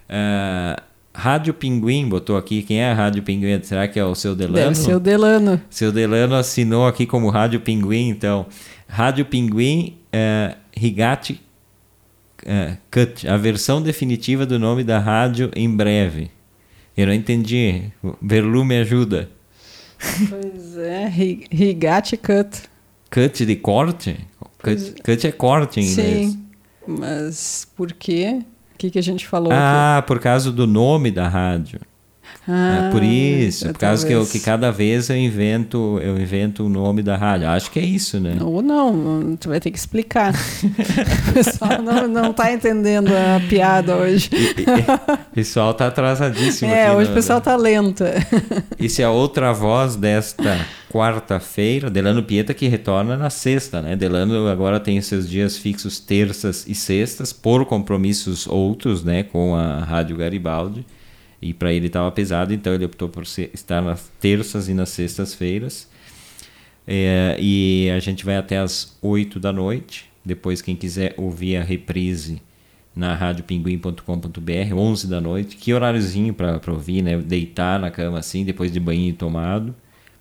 [0.08, 0.80] Uh,
[1.16, 2.62] Rádio Pinguim botou aqui.
[2.62, 3.62] Quem é a Rádio Pinguim?
[3.62, 4.56] Será que é o seu Delano?
[4.56, 5.60] Deve ser o Delano.
[5.70, 8.46] Seu Delano assinou aqui como Rádio Pinguim, então.
[8.88, 11.40] Rádio Pinguim uh, Rigatti
[12.44, 16.30] uh, Cut, a versão definitiva do nome da rádio em breve.
[16.96, 17.92] Eu não entendi.
[18.22, 19.28] Verlu me ajuda.
[20.28, 21.06] Pois é,
[21.50, 22.62] Rigatti Cut.
[23.10, 24.16] Cut de corte?
[24.62, 26.30] Cut, cut é corte em inglês.
[26.32, 26.44] Sim,
[26.86, 28.40] mas por quê?
[28.74, 30.08] O que, que a gente falou Ah, aqui?
[30.08, 31.80] por causa do nome da rádio.
[32.48, 36.64] Ah, é por isso, por causa que, eu, que cada vez eu invento, eu invento
[36.64, 37.48] o nome da rádio.
[37.48, 38.38] Acho que é isso, né?
[38.40, 40.32] Ou não, tu vai ter que explicar.
[41.28, 44.30] o pessoal não, não tá entendendo a piada hoje.
[45.30, 46.70] o pessoal tá atrasadíssimo.
[46.70, 48.04] É, hoje no, o pessoal tá lento.
[48.78, 53.96] e se a outra voz desta quarta-feira, Delano Pieta que retorna na sexta, né?
[53.96, 59.24] Delano agora tem seus dias fixos terças e sextas, por compromissos outros, né?
[59.24, 60.86] Com a Rádio Garibaldi
[61.40, 65.88] e para ele estava pesado, então ele optou por estar nas terças e nas sextas-feiras.
[66.86, 70.10] É, e a gente vai até as 8 da noite.
[70.24, 72.40] Depois, quem quiser ouvir a reprise
[72.94, 75.56] na radiopinguim.com.br, 11 da noite.
[75.56, 77.18] Que horáriozinho para ouvir, né?
[77.18, 79.74] Deitar na cama assim, depois de banho tomado.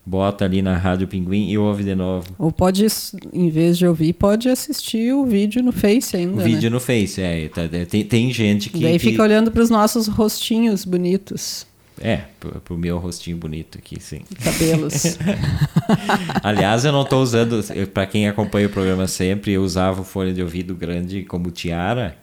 [0.06, 2.28] Bota ali na Rádio Pinguim e ouve de novo.
[2.38, 2.86] Ou pode,
[3.34, 6.34] em vez de ouvir, pode assistir o vídeo no Face ainda.
[6.34, 6.44] O né?
[6.44, 7.50] vídeo no Face, é.
[7.50, 8.80] Tá, tem, tem gente que.
[8.80, 9.00] Daí que...
[9.00, 11.66] fica olhando para os nossos rostinhos bonitos.
[12.00, 14.22] É, pro, pro meu rostinho bonito aqui, sim.
[14.44, 15.18] Cabelos.
[16.44, 20.34] Aliás, eu não estou usando, para quem acompanha o programa sempre, eu usava o fone
[20.34, 22.16] de ouvido grande como tiara.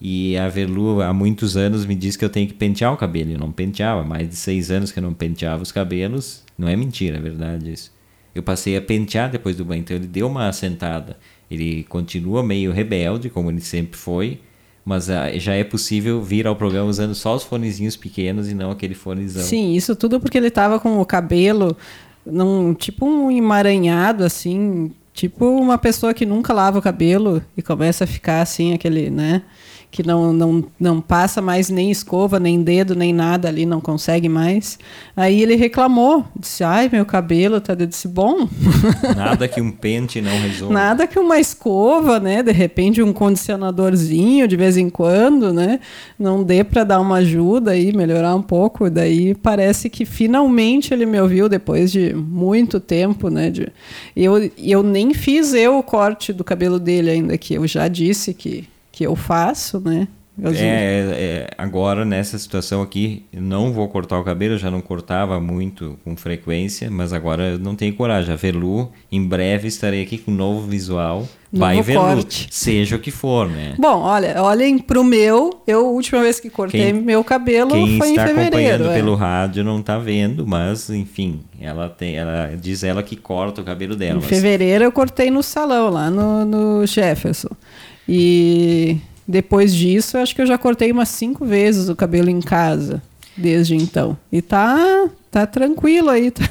[0.00, 3.32] E a Velu, há muitos anos, me disse que eu tenho que pentear o cabelo.
[3.32, 6.43] Eu não penteava, mais de seis anos que eu não penteava os cabelos.
[6.56, 7.92] Não é mentira, é verdade isso.
[8.34, 11.16] Eu passei a pentear depois do banho, então ele deu uma assentada.
[11.50, 14.40] Ele continua meio rebelde, como ele sempre foi,
[14.84, 18.70] mas ah, já é possível vir ao programa usando só os fonezinhos pequenos e não
[18.70, 19.42] aquele fonezão.
[19.42, 21.76] Sim, isso tudo porque ele tava com o cabelo
[22.26, 28.04] num tipo um emaranhado assim, tipo uma pessoa que nunca lava o cabelo e começa
[28.04, 29.42] a ficar assim aquele, né?
[29.94, 34.28] Que não, não, não passa mais nem escova, nem dedo, nem nada ali, não consegue
[34.28, 34.76] mais.
[35.16, 37.76] Aí ele reclamou, disse, ai, meu cabelo tá...
[37.78, 38.48] Eu disse, bom...
[39.16, 40.74] Nada que um pente não resolva.
[40.74, 42.42] Nada que uma escova, né?
[42.42, 45.78] De repente um condicionadorzinho de vez em quando, né?
[46.18, 48.90] Não dê para dar uma ajuda aí, melhorar um pouco.
[48.90, 53.48] Daí parece que finalmente ele me ouviu depois de muito tempo, né?
[53.48, 53.68] De...
[54.16, 58.34] Eu, eu nem fiz eu o corte do cabelo dele ainda, que eu já disse
[58.34, 60.06] que que eu faço, né?
[60.36, 65.40] Eu é, é, agora nessa situação aqui, não vou cortar o cabelo, já não cortava
[65.40, 68.32] muito com frequência, mas agora eu não tenho coragem.
[68.32, 71.28] A Velu, em breve estarei aqui com um novo visual.
[71.52, 72.48] Vai Velu, corte.
[72.50, 73.74] seja o que for, né?
[73.78, 75.50] Bom, olha, olhem pro meu.
[75.68, 78.14] Eu, a última vez que cortei quem, meu cabelo foi em fevereiro.
[78.16, 78.94] Quem está acompanhando é.
[78.94, 83.64] pelo rádio não está vendo, mas enfim, ela tem, ela diz ela que corta o
[83.64, 84.18] cabelo dela.
[84.18, 87.50] Em fevereiro eu cortei no salão lá no, no Jefferson.
[88.08, 93.02] E depois disso, acho que eu já cortei umas cinco vezes o cabelo em casa,
[93.36, 94.16] desde então.
[94.30, 96.30] E tá, tá tranquilo aí.
[96.30, 96.44] Tá.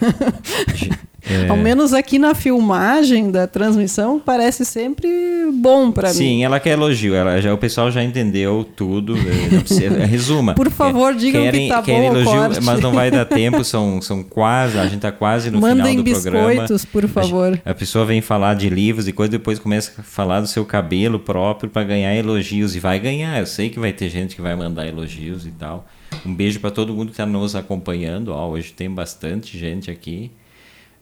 [1.29, 1.47] É.
[1.47, 5.07] Ao menos aqui na filmagem da transmissão parece sempre
[5.53, 6.15] bom para mim.
[6.15, 7.15] Sim, ela quer elogio.
[7.15, 9.15] Ela já, o pessoal já entendeu tudo.
[9.17, 10.53] Eh, precisa, resuma.
[10.53, 13.63] Por favor, digam querem, que tá querem bom elogio, mas não vai dar tempo.
[13.63, 16.49] São, são quase, a gente tá quase no Mandem final do programa.
[16.49, 17.61] biscoitos, por favor.
[17.65, 20.65] A, a, pessoa vem falar de livros e coisa, depois começa a falar do seu
[20.65, 23.39] cabelo próprio para ganhar elogios e vai ganhar.
[23.39, 25.87] Eu sei que vai ter gente que vai mandar elogios e tal.
[26.25, 28.29] Um beijo para todo mundo que está nos acompanhando.
[28.29, 30.31] Ó, hoje tem bastante gente aqui.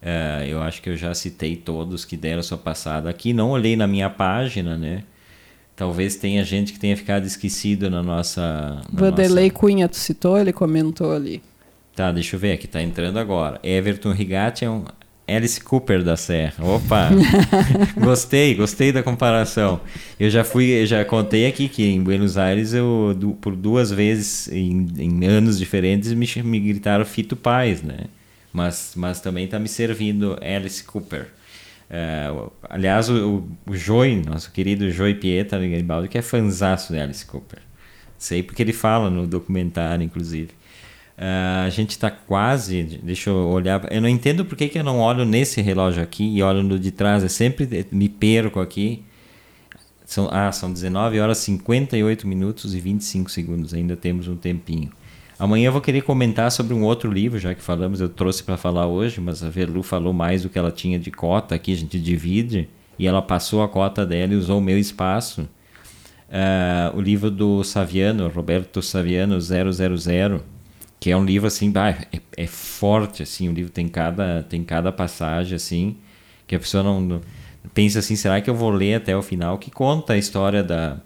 [0.01, 3.33] Uh, eu acho que eu já citei todos que deram sua passada aqui.
[3.33, 5.03] Não olhei na minha página, né?
[5.75, 8.81] Talvez tenha gente que tenha ficado esquecido na nossa.
[8.91, 9.59] Na Vanderlei nossa...
[9.59, 11.41] Cunha, tu citou, ele comentou ali.
[11.95, 13.59] Tá, deixa eu ver aqui, tá entrando agora.
[13.63, 14.85] Everton Rigatti é um
[15.27, 16.63] Alice Cooper da Serra.
[16.65, 17.09] Opa!
[17.97, 19.81] gostei, gostei da comparação.
[20.19, 24.47] Eu já fui, eu já contei aqui que em Buenos Aires eu por duas vezes
[24.49, 28.05] em, em anos diferentes me, me gritaram Fito Paz, né?
[28.53, 31.27] Mas, mas também está me servindo Alice Cooper.
[31.89, 37.25] Uh, aliás, o, o Joy, nosso querido Joy Pieta Garibaldi, que é fanzaço de Alice
[37.25, 37.59] Cooper.
[38.17, 40.51] Sei porque ele fala no documentário, inclusive.
[41.17, 42.83] Uh, a gente está quase.
[43.03, 43.91] Deixa eu olhar.
[43.91, 46.79] Eu não entendo por que, que eu não olho nesse relógio aqui e olho no
[46.79, 47.23] de trás.
[47.23, 49.03] Eu sempre me perco aqui.
[50.05, 53.73] São, ah, são 19 horas 58 minutos e 25 segundos.
[53.73, 54.91] Ainda temos um tempinho.
[55.41, 58.57] Amanhã eu vou querer comentar sobre um outro livro, já que falamos, eu trouxe para
[58.57, 61.75] falar hoje, mas a Verlu falou mais do que ela tinha de cota aqui, a
[61.75, 62.69] gente divide,
[62.99, 65.41] e ela passou a cota dela e usou o meu espaço.
[65.41, 70.43] Uh, o livro do Saviano, Roberto Saviano 000,
[70.99, 74.63] que é um livro assim, bah, é, é, forte, assim, o livro tem cada, tem
[74.63, 75.97] cada passagem, assim,
[76.45, 77.21] que a pessoa não, não
[77.73, 79.57] pensa assim, será que eu vou ler até o final?
[79.57, 81.01] Que conta a história da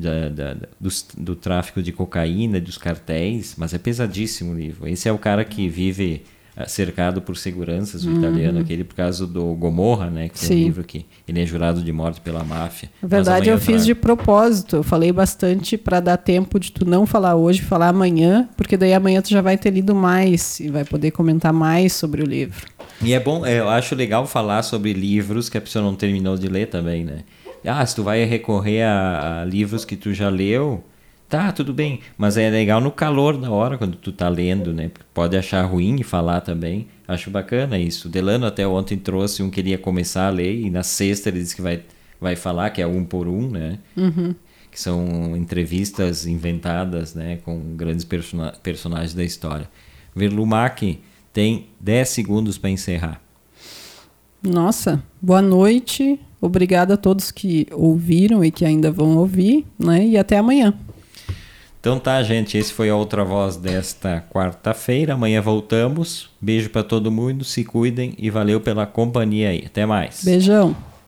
[0.00, 0.88] da, da, do,
[1.18, 4.88] do, tráfico de cocaína, dos cartéis, mas é pesadíssimo o livro.
[4.88, 6.22] Esse é o cara que vive
[6.56, 8.18] eh, cercado por seguranças, o uhum.
[8.18, 10.28] italiano, aquele por causa do Gomorra, né?
[10.30, 12.88] Que é um livro que ele é jurado de morte pela máfia.
[13.02, 14.76] Na verdade, eu fiz de propósito.
[14.76, 18.94] Eu falei bastante para dar tempo de tu não falar hoje, falar amanhã, porque daí
[18.94, 22.66] amanhã tu já vai ter lido mais e vai poder comentar mais sobre o livro.
[23.02, 26.48] E é bom, eu acho legal falar sobre livros que a pessoa não terminou de
[26.48, 27.20] ler também, né?
[27.64, 30.82] Ah, se tu vai recorrer a, a, livros que tu já leu,
[31.28, 32.00] tá, tudo bem.
[32.16, 34.90] Mas é legal no calor da hora, quando tu tá lendo, né?
[35.12, 36.88] Pode achar ruim e falar também.
[37.06, 38.08] Acho bacana isso.
[38.08, 41.28] O Delano até ontem trouxe um que ele ia começar a ler, e na sexta
[41.28, 41.82] ele disse que vai,
[42.20, 43.78] vai falar, que é um por um, né?
[43.96, 44.34] Uhum.
[44.70, 47.38] Que são entrevistas inventadas, né?
[47.44, 49.68] Com grandes persona personagens da história.
[50.14, 51.00] Verlumac
[51.32, 53.20] tem 10 segundos para encerrar.
[54.42, 56.18] Nossa, boa noite.
[56.40, 60.04] Obrigada a todos que ouviram e que ainda vão ouvir, né?
[60.06, 60.74] E até amanhã.
[61.80, 65.14] Então tá, gente, esse foi a outra voz desta quarta-feira.
[65.14, 66.28] Amanhã voltamos.
[66.40, 69.64] Beijo para todo mundo, se cuidem e valeu pela companhia aí.
[69.66, 70.22] Até mais.
[70.22, 70.76] Beijão.